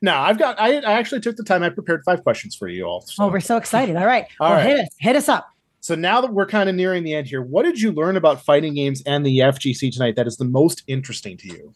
[0.00, 0.58] No, I've got.
[0.58, 1.62] I, I actually took the time.
[1.62, 3.02] I prepared five questions for you all.
[3.02, 3.24] So.
[3.24, 3.96] Oh, we're so excited.
[3.96, 4.24] All right.
[4.40, 4.66] All well, right.
[4.66, 4.88] hit us.
[4.98, 5.46] Hit us up.
[5.80, 8.42] So now that we're kind of nearing the end here, what did you learn about
[8.42, 11.74] fighting games and the FGC tonight that is the most interesting to you?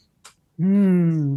[0.58, 1.36] Hmm.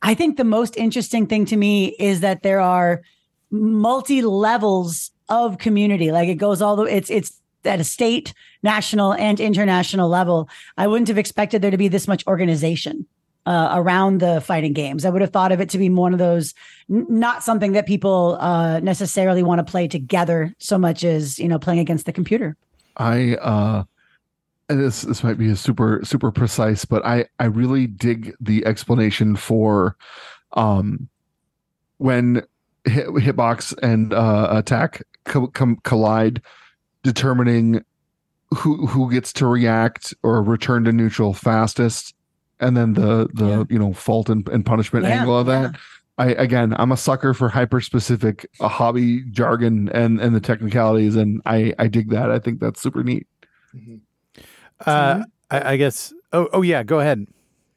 [0.00, 3.02] I think the most interesting thing to me is that there are
[3.50, 6.10] multi levels of community.
[6.10, 10.48] Like it goes all the it's it's at a state, national, and international level.
[10.76, 13.06] I wouldn't have expected there to be this much organization
[13.46, 15.04] uh, around the fighting games.
[15.04, 16.54] I would have thought of it to be one of those
[16.90, 21.48] n- not something that people uh, necessarily want to play together so much as you
[21.48, 22.56] know playing against the computer.
[22.96, 23.84] i uh
[24.76, 29.36] this this might be a super super precise but i i really dig the explanation
[29.36, 29.96] for
[30.52, 31.08] um
[31.98, 32.42] when
[32.84, 36.42] hit, hitbox and uh attack co- com- collide
[37.02, 37.84] determining
[38.50, 42.14] who who gets to react or return to neutral fastest
[42.60, 43.64] and then the the Yeah.
[43.70, 45.62] you know fault and, and punishment Yeah, angle of yeah.
[45.68, 45.76] that
[46.18, 51.16] i again i'm a sucker for hyper specific uh, hobby jargon and and the technicalities
[51.16, 53.26] and i i dig that i think that's super neat
[54.86, 56.12] Uh, I, I guess.
[56.32, 56.82] Oh, oh yeah.
[56.82, 57.26] Go ahead.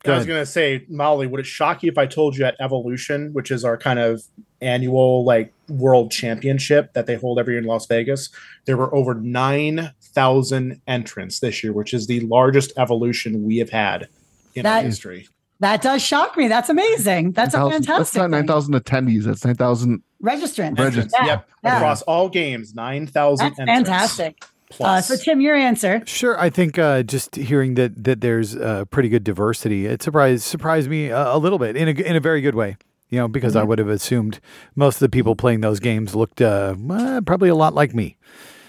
[0.03, 2.45] Go I was going to say, Molly, would it shock you if I told you
[2.45, 4.21] at Evolution, which is our kind of
[4.61, 8.29] annual like world championship that they hold every year in Las Vegas,
[8.65, 14.07] there were over 9,000 entrants this year, which is the largest evolution we have had
[14.53, 15.27] in our That- history.
[15.61, 16.49] That does shock me.
[16.49, 17.31] That's amazing.
[17.31, 17.87] That's a fantastic.
[17.87, 19.23] That's not nine thousand attendees.
[19.23, 20.03] That's nine thousand.
[20.21, 20.77] registrants.
[20.77, 21.49] Regis- Yeah, yep.
[21.63, 21.77] yeah.
[21.77, 23.89] Across all games, 9,000 That's entrants.
[23.89, 24.43] fantastic.
[24.79, 26.03] Uh, so, Tim, your answer.
[26.05, 30.43] Sure, I think uh, just hearing that that there's uh, pretty good diversity, it surprised
[30.43, 32.77] surprised me a, a little bit in a in a very good way.
[33.09, 34.39] You know, because I would have assumed
[34.75, 38.17] most of the people playing those games looked uh, uh, probably a lot like me.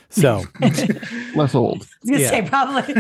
[0.09, 0.45] So
[1.35, 1.83] Less old.
[1.83, 2.31] I was gonna Yeah.
[2.31, 2.95] say probably,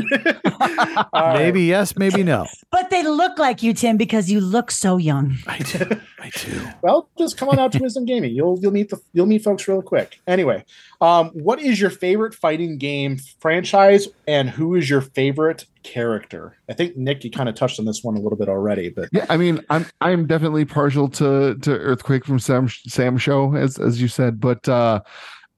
[1.38, 2.46] maybe yes, maybe no.
[2.70, 5.36] but they look like you, Tim, because you look so young.
[5.46, 6.00] I do.
[6.18, 6.68] I do.
[6.82, 8.34] Well, just come on out to Wisdom Gaming.
[8.34, 10.18] You'll you'll meet the you'll meet folks real quick.
[10.26, 10.64] Anyway,
[11.00, 16.56] um, what is your favorite fighting game franchise, and who is your favorite character?
[16.68, 19.08] I think Nick, you kind of touched on this one a little bit already, but
[19.12, 23.78] Yeah, I mean, I'm I'm definitely partial to to Earthquake from Sam Sam Show, as
[23.78, 25.00] as you said, but uh,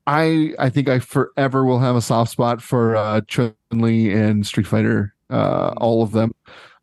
[0.08, 4.46] I I think I forever will have a soft spot for uh, Chun Li and
[4.46, 6.32] Street Fighter, uh, all of them.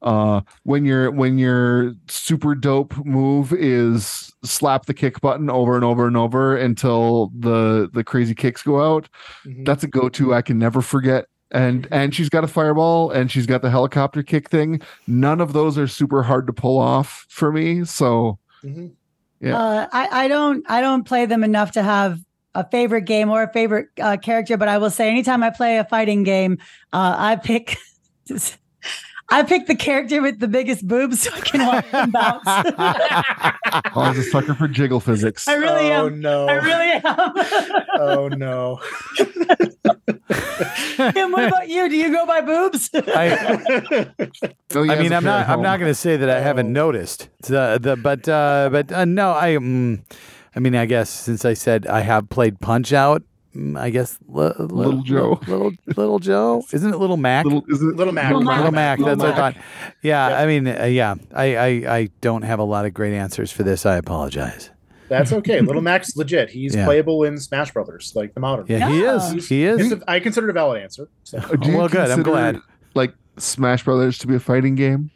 [0.04, 5.84] Uh, when your when your super dope move is slap the kick button over and
[5.84, 9.10] over and over until the the crazy kicks go out,
[9.44, 9.66] Mhm.
[9.66, 11.26] that's a go-to I can never forget.
[11.50, 14.82] And and she's got a fireball and she's got the helicopter kick thing.
[15.08, 17.86] None of those are super hard to pull off for me.
[17.86, 18.92] So Mhm.
[19.40, 19.58] Yeah.
[19.58, 22.20] Uh, I, I don't I don't play them enough to have
[22.56, 25.78] a favorite game or a favorite uh, character, but I will say anytime I play
[25.78, 26.58] a fighting game,
[26.94, 27.78] uh, I pick.
[29.30, 32.44] I pick the character with the biggest boobs so I can watch them bounce.
[32.46, 33.54] I
[33.96, 35.48] Oh, I was a sucker for jiggle physics.
[35.48, 36.20] I really oh am.
[36.22, 36.48] no!
[36.48, 37.84] I really am.
[38.00, 38.80] oh no!
[41.12, 41.90] Tim, what about you?
[41.90, 42.90] Do you go by boobs?
[42.94, 44.06] I,
[44.76, 45.48] Oh, I has mean, a I'm not.
[45.50, 46.86] I'm not going to say that I haven't Oh.
[46.86, 49.56] noticed the the, but uh, but uh, no, I.
[49.56, 50.04] Mm,
[50.56, 53.24] I mean, I guess since I said I have played Punch Out,
[53.56, 55.40] mm, I guess li- li- Little Joe.
[55.48, 57.46] little little Joe, isn't it Little Mac?
[57.46, 58.28] Little, is it, Little Mac.
[58.28, 58.58] Little Mac.
[58.58, 59.00] Little Mac.
[59.00, 59.62] Little That's what I thought.
[60.02, 60.40] Yeah, Yep.
[60.40, 63.64] I mean, uh, yeah, I, I I don't have a lot of great answers for
[63.64, 63.86] this.
[63.86, 64.70] I apologize.
[65.10, 65.60] That's okay.
[65.62, 66.50] Little Mac's legit.
[66.50, 66.86] He's Yeah.
[66.86, 68.66] playable in Smash Brothers, like the modern.
[68.68, 69.18] Yeah, he Yeah.
[69.36, 69.48] is.
[69.50, 69.92] He is.
[69.92, 71.10] It's a- I consider it a valid answer.
[71.24, 71.40] So.
[71.40, 72.10] Do well, good.
[72.10, 72.60] I'm glad.
[72.96, 75.12] Like Smash Brothers to be a fighting game.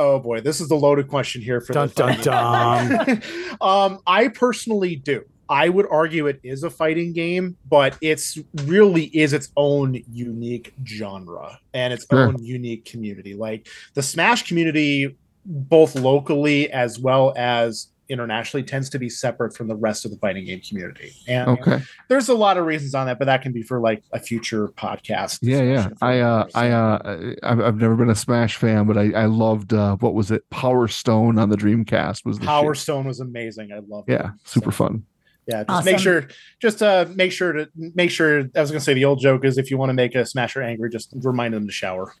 [0.00, 3.22] Oh boy, this is the loaded question here for Dun, the dun, fighting
[3.60, 5.24] um, I personally do.
[5.48, 10.72] I would argue it is a fighting game, but it's really is its own unique
[10.86, 12.28] genre and its Sure.
[12.28, 13.34] own unique community.
[13.34, 19.68] Like the Smash community, both locally as well as internationally, tends to be separate from
[19.68, 21.12] the rest of the fighting game community.
[21.28, 21.80] And Okay.
[22.08, 24.68] there's a lot of reasons on that, but that can be for like a future
[24.68, 25.38] podcast.
[25.42, 25.88] Yeah, yeah.
[26.02, 26.46] I uh.
[26.54, 30.14] I uh I've, I've never been a Smash fan, but I I loved uh what
[30.14, 30.48] was it?
[30.50, 32.82] Power Stone on the Dreamcast was the Power shit.
[32.82, 33.72] Stone was amazing.
[33.72, 34.12] I love it.
[34.12, 35.04] Yeah, super So- fun.
[35.46, 35.84] Yeah, just Awesome.
[35.92, 36.28] make sure,
[36.60, 38.48] just uh, make sure to make sure.
[38.56, 40.62] I was gonna say the old joke is if you want to make a smasher
[40.62, 42.14] angry, just remind them to shower.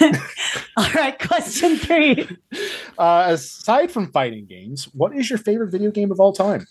[0.00, 2.28] All right, question three.
[2.98, 6.66] Uh, aside from fighting games, what is your favorite video game of all time?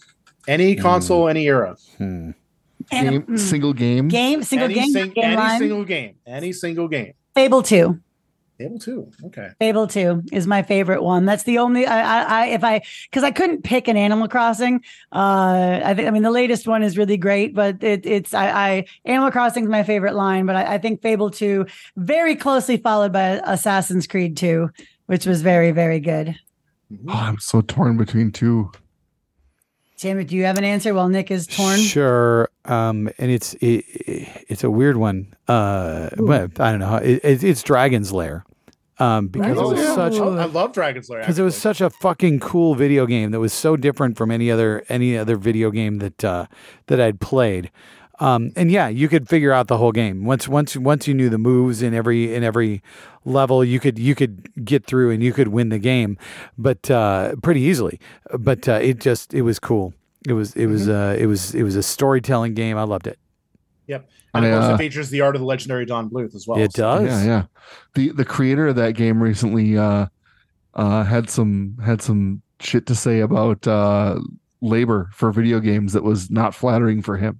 [0.47, 2.32] Any console, any era, Hmm.
[2.91, 4.08] And, Game, mm, single game.
[4.10, 5.60] game, single any, game, sing- game any line.
[5.60, 7.13] single game, any single game.
[7.34, 7.99] Fable two.
[8.62, 9.10] Able to.
[9.26, 9.50] Okay.
[9.60, 11.26] Fable 2 is my favorite one.
[11.26, 14.84] That's the only I I, I if I because I couldn't pick an Animal Crossing.
[15.13, 18.50] Uh, I think I mean the latest one is really great, but it, it's I,
[18.50, 22.76] I Animal Crossing is my favorite line, but I, I think Fable 2 very closely
[22.76, 24.69] followed by Assassin's Creed 2,
[25.06, 26.38] which was very very good.
[27.08, 28.72] Oh, I'm so torn between two.
[29.95, 30.93] Tim, do you have an answer?
[30.93, 31.78] While Nick is torn.
[31.78, 32.50] Sure.
[32.65, 33.84] Um, and it's it,
[34.48, 35.36] it's a weird one.
[35.48, 36.95] Uh, but I don't know.
[36.95, 38.45] It, it, it's Dragon's Lair.
[38.99, 39.95] Um, because it Oh, was yeah.
[39.95, 41.21] such Oh, I love Dragon's Lair.
[41.21, 44.51] because it was such a fucking cool video game that was so different from any
[44.51, 46.45] other any other video game that uh,
[46.88, 47.71] that I'd played.
[48.21, 51.29] Um, and yeah, you could figure out the whole game once once once you knew
[51.29, 52.83] the moves in every in every
[53.23, 53.63] level.
[53.63, 56.17] You could you could get through and you could win the game,
[56.57, 57.97] but uh, pretty easily.
[58.38, 59.93] But uh, it just it was cool.
[60.27, 62.77] It was it was uh, it was it was a storytelling game.
[62.77, 63.17] I loved it.
[64.34, 66.47] And of I, course uh, it features the art of the legendary Don Bluth as
[66.47, 66.60] well.
[66.60, 67.25] it So- does.
[67.25, 67.43] Yeah, yeah.
[67.95, 70.08] The the creator of that game recently uh
[70.75, 74.19] uh had some had some shit to say about uh
[74.62, 77.39] labor for video games that was not flattering for him.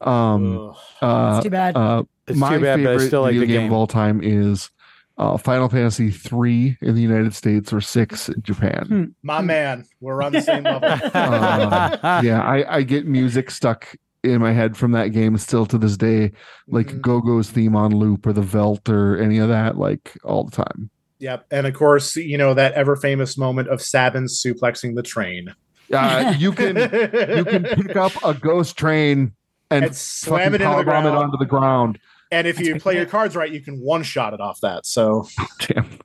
[0.00, 0.76] Um Ugh.
[1.02, 1.76] uh It's too bad.
[1.76, 3.66] uh It's my too bad, but favorite still like video the game, game.
[3.72, 4.70] of all time is
[5.16, 8.86] uh Final Fantasy 3 in the United States or 6 in Japan.
[8.88, 9.04] Hmm.
[9.22, 10.88] My man, we're on the same level.
[11.14, 13.86] Uh, yeah, I I get music stuck
[14.24, 16.32] in my head from that game still to this day,
[16.68, 17.00] like Mhm.
[17.02, 20.90] Go-Go's theme on loop or the Veldt or any of that like all the time.
[21.20, 21.46] Yep.
[21.50, 25.54] And of course, you know, that ever famous moment of Sabin suplexing the train.
[25.92, 29.32] Uh, you can you can pick up a ghost train
[29.70, 31.06] and, And slam it into the powerbomb it ground.
[31.08, 31.98] onto the ground.
[32.32, 34.86] And if you play your cards right, you can one shot it off that.
[34.86, 35.28] So,
[35.60, 35.98] Damn.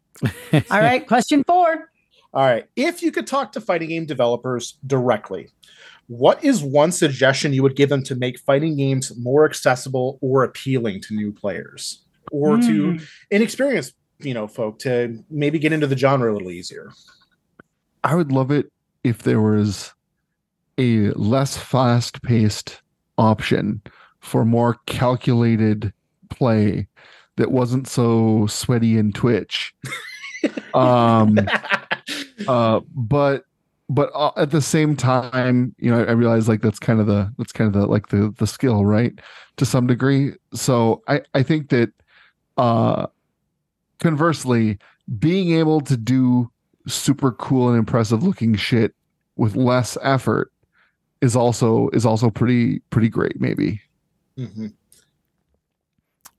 [0.53, 1.89] All right, question four.
[2.33, 2.65] All right.
[2.75, 5.49] If you could talk to fighting game developers directly,
[6.07, 10.43] what is one suggestion you would give them to make fighting games more accessible or
[10.43, 12.97] appealing to new players or to Hmm.
[13.31, 16.91] inexperienced, you know, folk to maybe get into the genre a little easier?
[18.03, 18.71] I would love it
[19.03, 19.93] if there was
[20.77, 22.81] a less fast-paced
[23.17, 23.81] option
[24.19, 25.93] for more calculated
[26.29, 26.87] play
[27.37, 29.73] that wasn't so sweaty and twitch.
[30.73, 31.37] um
[32.47, 33.45] uh but
[33.89, 37.07] but uh, at the same time you know I, I realize like that's kind of
[37.07, 39.13] the that's kind of the like the the skill right
[39.57, 41.91] to some degree so i i think that
[42.57, 43.07] uh
[43.99, 44.77] conversely
[45.17, 46.49] being able to do
[46.87, 48.93] super cool and impressive looking shit
[49.35, 50.51] with less effort
[51.21, 53.81] is also is also pretty pretty great maybe
[54.37, 54.67] mm-hmm.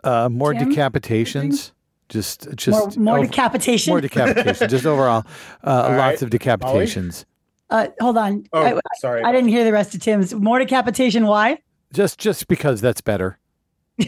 [0.03, 0.73] Uh, more Tim?
[0.73, 1.73] decapitations.
[2.11, 3.92] Just More, just more over- decapitation.
[3.92, 4.68] more decapitation.
[4.68, 5.24] just overall,
[5.64, 6.22] uh, lots right.
[6.22, 7.24] of decapitations.
[7.70, 8.45] uh, hold on.
[8.53, 9.22] Oh, I, sorry.
[9.22, 10.35] I didn't hear the rest of Tim's.
[10.35, 11.24] More decapitation.
[11.26, 11.59] Why?
[11.93, 13.39] Just just because that's better.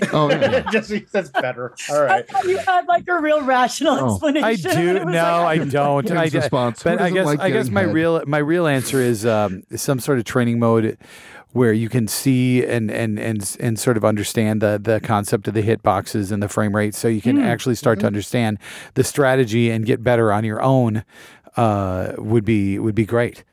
[0.12, 1.74] oh yeah Just that's better.
[1.90, 4.12] All I thought you had like a real rational Oh.
[4.14, 4.70] explanation.
[4.70, 6.10] I do no, like- I don't.
[6.10, 7.94] I, Tim's response, but I guess like I guess my head?
[7.94, 10.96] real my real answer is um, some sort of training mode
[11.52, 15.54] where you can see and and and and sort of understand the the concept of
[15.54, 17.44] the hit boxes and the frame rate, so you can Mm.
[17.44, 18.58] actually start to understand
[18.94, 21.04] the strategy and get better on your own.
[21.56, 23.44] Uh, would be would be great.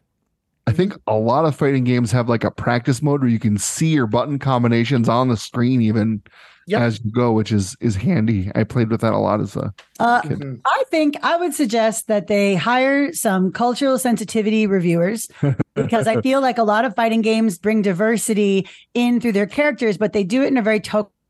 [0.69, 3.57] I think a lot of fighting games have like a practice mode where you can
[3.57, 6.21] see your button combinations on the screen even
[6.67, 6.81] Yep.
[6.81, 8.51] as you go, which is is handy.
[8.53, 10.61] I played with that a lot as a Uh, kid.
[10.67, 15.27] I think I would suggest that they hire some cultural sensitivity reviewers
[15.73, 19.97] because I feel like a lot of fighting games bring diversity in through their characters,
[19.97, 20.79] but they do it in a very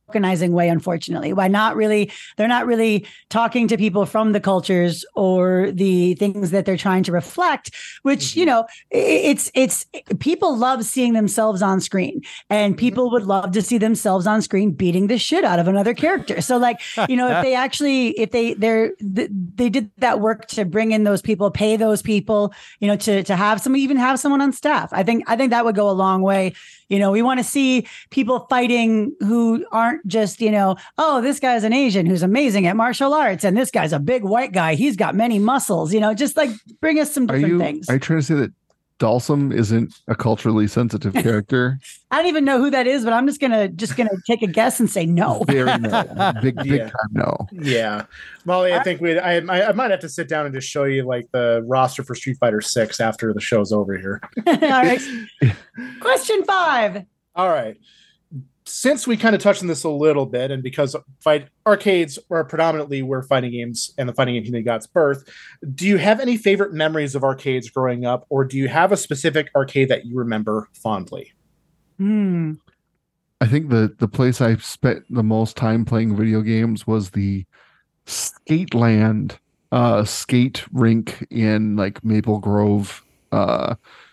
[0.10, 1.34] tokenizing way, unfortunately.
[1.34, 6.52] Why not really, they're not really talking to people from the cultures or the things
[6.52, 7.72] that they're trying to reflect,
[8.04, 8.50] which, you mm-hmm.
[8.50, 9.86] know, it's, it's,
[10.20, 12.80] people love seeing themselves on screen and mm-hmm.
[12.80, 16.42] people would love to see themselves on screen beating the shit out of another character.
[16.42, 20.66] So, like, you know, if they actually, if they, they're, they did that work to
[20.66, 24.20] bring in those people, pay those people, you know, to, to have some, even have
[24.20, 24.90] someone on staff.
[24.92, 26.54] I think, I think that would go a long way.
[26.90, 31.40] You know, we want to see people fighting who aren't just, you know, oh, this
[31.40, 34.76] guy's an Asian who's amazing at martial arts, and this guy's a big white guy.
[34.76, 36.50] He's got many muscles, you know, just like
[36.82, 37.90] bring us some Are different you things.
[37.90, 38.52] are you trying to say that
[39.00, 41.80] Dhalsim isn't a culturally sensitive character?
[42.12, 44.48] I don't even know who that is, but I'm just gonna just gonna take a
[44.48, 45.44] guess and say no.
[45.48, 46.34] Very no.
[46.42, 46.84] Big big Yeah.
[46.90, 47.38] time no.
[47.52, 48.06] Yeah,
[48.46, 49.18] Molly, I think we.
[49.18, 52.04] I, I I might have to sit down and just show you like the roster
[52.04, 54.22] for Street Fighter Six after the show's over here.
[54.48, 55.02] All right.
[56.02, 57.06] Question five.
[57.36, 57.78] All right.
[58.70, 62.44] Since we kind of touched on this a little bit, and because fight arcades are
[62.44, 65.28] predominantly where fighting games and the fighting game community got its birth,
[65.74, 68.98] do you have any favorite memories of arcades growing up, or do you have a
[68.98, 71.34] specific arcade that you remember fondly?
[71.98, 72.54] Hmm.
[73.42, 77.46] I think the the place I spent the most time playing video games was the
[78.06, 79.38] Skateland
[79.72, 84.09] uh skate rink in like Maple Grove uh w-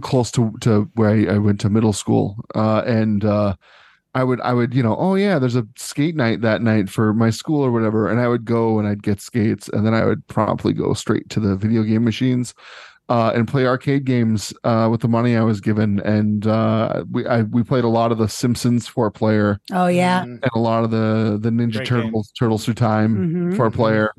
[0.00, 3.54] close to to where I, I went to middle school uh and uh
[4.14, 7.14] I would I would you know oh yeah there's a skate night that night for
[7.14, 10.04] my school or whatever and I would go and I'd get skates and then I
[10.04, 12.54] would promptly go straight to the video game machines
[13.08, 16.00] uh, and play arcade games uh, with the money I was given.
[16.00, 20.20] And uh, we I, we played a lot of the Simpsons four player Oh yeah.
[20.22, 20.40] Mhm.
[20.42, 23.56] and a lot of the the Ninja Great Turtles Turtles Through Time Mhm.
[23.56, 24.12] four player.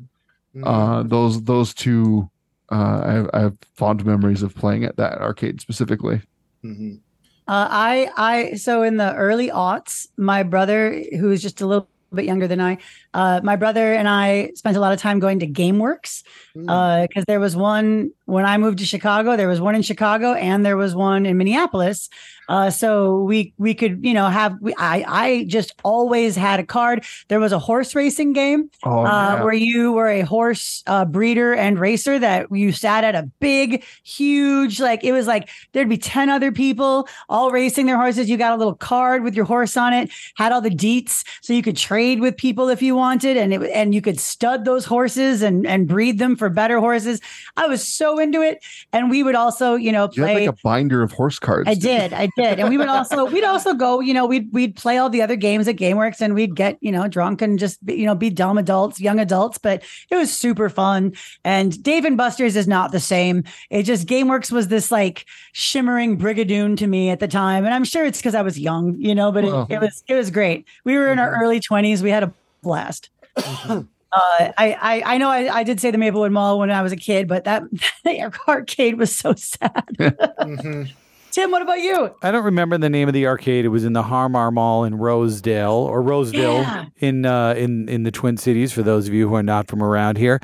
[0.54, 0.62] Mhm.
[0.66, 2.28] Uh, those those two.
[2.74, 6.20] Uh, I, have, I have fond memories of playing at that arcade specifically.
[6.64, 6.98] Mhm.
[7.46, 11.88] Uh, I I so in the early aughts, my brother, who is just a little
[12.12, 12.78] bit younger than I,
[13.12, 16.22] uh, my brother and I spent a lot of time going to GameWorks
[16.54, 19.36] because there was one when I moved to Chicago.
[19.36, 22.08] There was one in Chicago, and there was one in Minneapolis.
[22.46, 26.64] Uh, so we we could you know have we, I I just always had a
[26.64, 27.04] card.
[27.28, 31.54] There was a horse racing game Oh, uh, where you were a horse uh, breeder
[31.54, 35.96] and racer that you sat at a big, huge, like it was like there'd be
[35.96, 38.28] 10 other people all racing their horses.
[38.28, 41.52] You got a little card with your horse on it, had all the deets so
[41.54, 44.84] you could trade with people if you wanted and it and you could stud those
[44.84, 47.20] horses and and breed them for better horses.
[47.56, 48.62] I was so into it
[48.92, 51.68] and we would also, you know, you play like a binder of horse cards.
[51.68, 54.76] I did, I did, and we would also we'd also go, you know, we'd we'd
[54.76, 57.84] play all the other games at GameWorks, and we'd get you know drunk and just
[57.84, 61.12] be, you know be dumb adults, young adults, but it was super fun.
[61.44, 63.44] And Dave and Buster's is not the same.
[63.70, 67.84] It just GameWorks was this like shimmering brigadoon to me at the time, and I'm
[67.84, 70.66] sure it's because I was young, you know, but it, it was it was great.
[70.84, 72.02] We were in our early 20s.
[72.02, 73.10] We had a blast.
[73.36, 73.88] Mhm.
[74.14, 76.92] Uh, I, I I know I, I did say the Maplewood Mall when I was
[76.92, 77.62] a kid, but that
[78.48, 79.84] arcade was so sad.
[79.98, 80.90] Mhm.
[81.30, 82.14] Tim, what about you?
[82.22, 83.64] I don't remember the name of the arcade.
[83.64, 86.84] It was in the Harmar Mall in Rosedale or Roseville Yeah.
[86.98, 88.72] in uh, in in the Twin Cities.
[88.72, 90.38] For those of you who are not from around here,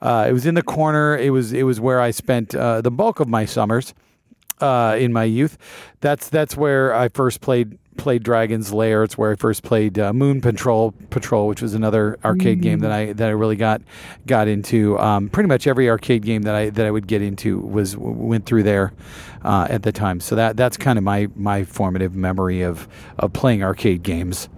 [0.00, 1.16] uh, it was in the corner.
[1.16, 3.92] It was it was where I spent uh, the bulk of my summers
[4.60, 5.58] uh, in my youth.
[6.00, 9.02] That's that's where I first played played Dragon's Lair.
[9.02, 12.92] It's where I first played uh, Moon Patrol Patrol, which was another arcade game that
[12.92, 13.82] I that I really got
[14.26, 14.98] got into.
[14.98, 18.46] Um, pretty much every arcade game that I that I would get into was went
[18.46, 18.92] through there
[19.44, 20.20] uh, at the time.
[20.20, 22.88] So that that's kind of my my formative memory of
[23.18, 24.48] of playing arcade games.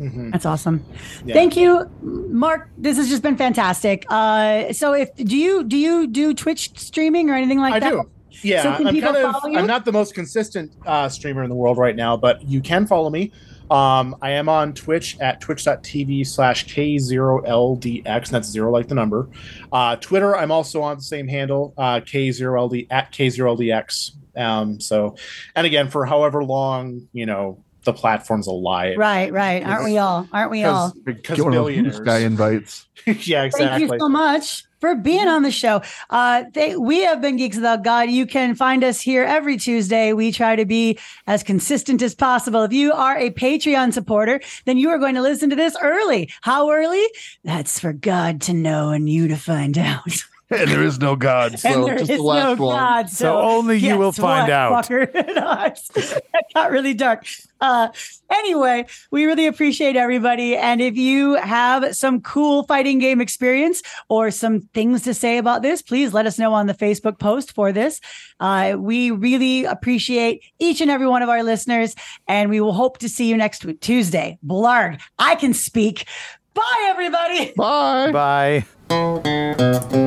[0.00, 0.32] Mhm.
[0.32, 0.84] That's awesome.
[1.24, 1.34] Yeah.
[1.34, 2.68] Thank you, Marc.
[2.76, 4.04] This has just been fantastic.
[4.08, 7.90] Uh, so if do you do you do Twitch streaming or anything like I that?
[7.90, 8.10] do.
[8.42, 9.34] Yeah, So I'm kind of.
[9.44, 12.86] I'm not the most consistent uh, streamer in the world right now, but you can
[12.86, 13.32] follow me.
[13.70, 19.28] Um, I am on Twitch at twitch.tv slash K0LDX, and that's zero like the number.
[19.72, 24.12] Uh, Twitter, I'm also on the same handle, uh, K0LD at K0LDX.
[24.36, 25.16] Um, so,
[25.56, 28.96] and again, for however long, you know, the platform's alive.
[28.96, 29.64] Right, right.
[29.64, 30.28] Aren't we all?
[30.32, 30.92] Aren't we all?
[31.04, 31.96] Because Get one of those billionaires.
[31.96, 32.86] sky invites.
[33.06, 33.66] yeah, exactly.
[33.66, 35.80] Thank you so much for being on the show.
[36.10, 38.10] Uh, they, we have been Geeks Without God.
[38.10, 40.12] You can find us here every Tuesday.
[40.12, 42.62] We try to be as consistent as possible.
[42.62, 46.30] If you are a Patreon supporter, then you are going to listen to this early.
[46.42, 47.04] How early?
[47.44, 50.24] That's for God to know and you to find out.
[50.52, 52.76] And there is no God, and so there just is the last no one.
[52.76, 53.10] God.
[53.10, 54.84] So, So only you will find what, out.
[54.86, 55.12] fucker?
[55.34, 55.88] No, it's-
[56.32, 57.24] that got really dark.
[57.60, 57.88] Uh,
[58.30, 60.56] anyway, we really appreciate everybody.
[60.56, 65.62] And if you have some cool fighting game experience or some things to say about
[65.62, 68.00] this, please let us know on the Facebook post for this.
[68.40, 71.94] Uh, we really appreciate each and every one of our listeners,
[72.26, 74.38] and we will hope to see you next week, Tuesday.
[74.44, 76.06] Blarg, I can speak.
[76.54, 77.52] Bye, everybody.
[77.56, 78.64] Bye.
[78.88, 80.01] Bye.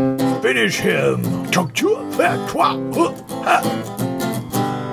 [0.46, 1.24] Finish him.
[1.50, 2.78] Chunk, chua, fat, eh, twa.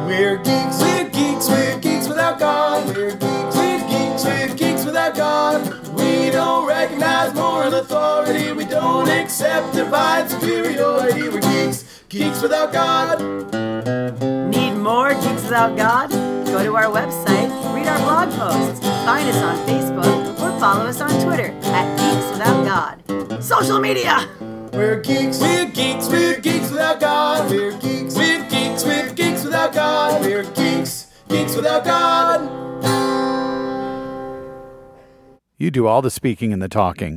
[0.06, 2.86] We're geeks, we're geeks, we're geeks without God.
[2.96, 5.60] We're geeks, we're geeks, we're geeks without God.
[5.92, 8.52] We don't recognize moral authority.
[8.52, 11.28] We don't accept divine superiority.
[11.28, 13.20] We're geeks, geeks without God.
[14.48, 16.08] Need more Geeks Without God?
[16.46, 21.02] Go to our website, read our blog posts, find us on Facebook, or follow us
[21.02, 23.44] on Twitter at Geeks Without God.
[23.44, 24.26] Social media!
[24.72, 27.50] We're geeks, we're geeks, we're geeks without God.
[27.50, 30.22] We're geeks, we're geeks, we're geeks without God.
[30.22, 32.40] We're geeks, geeks without God.
[35.58, 37.10] You do all the speaking and the talking.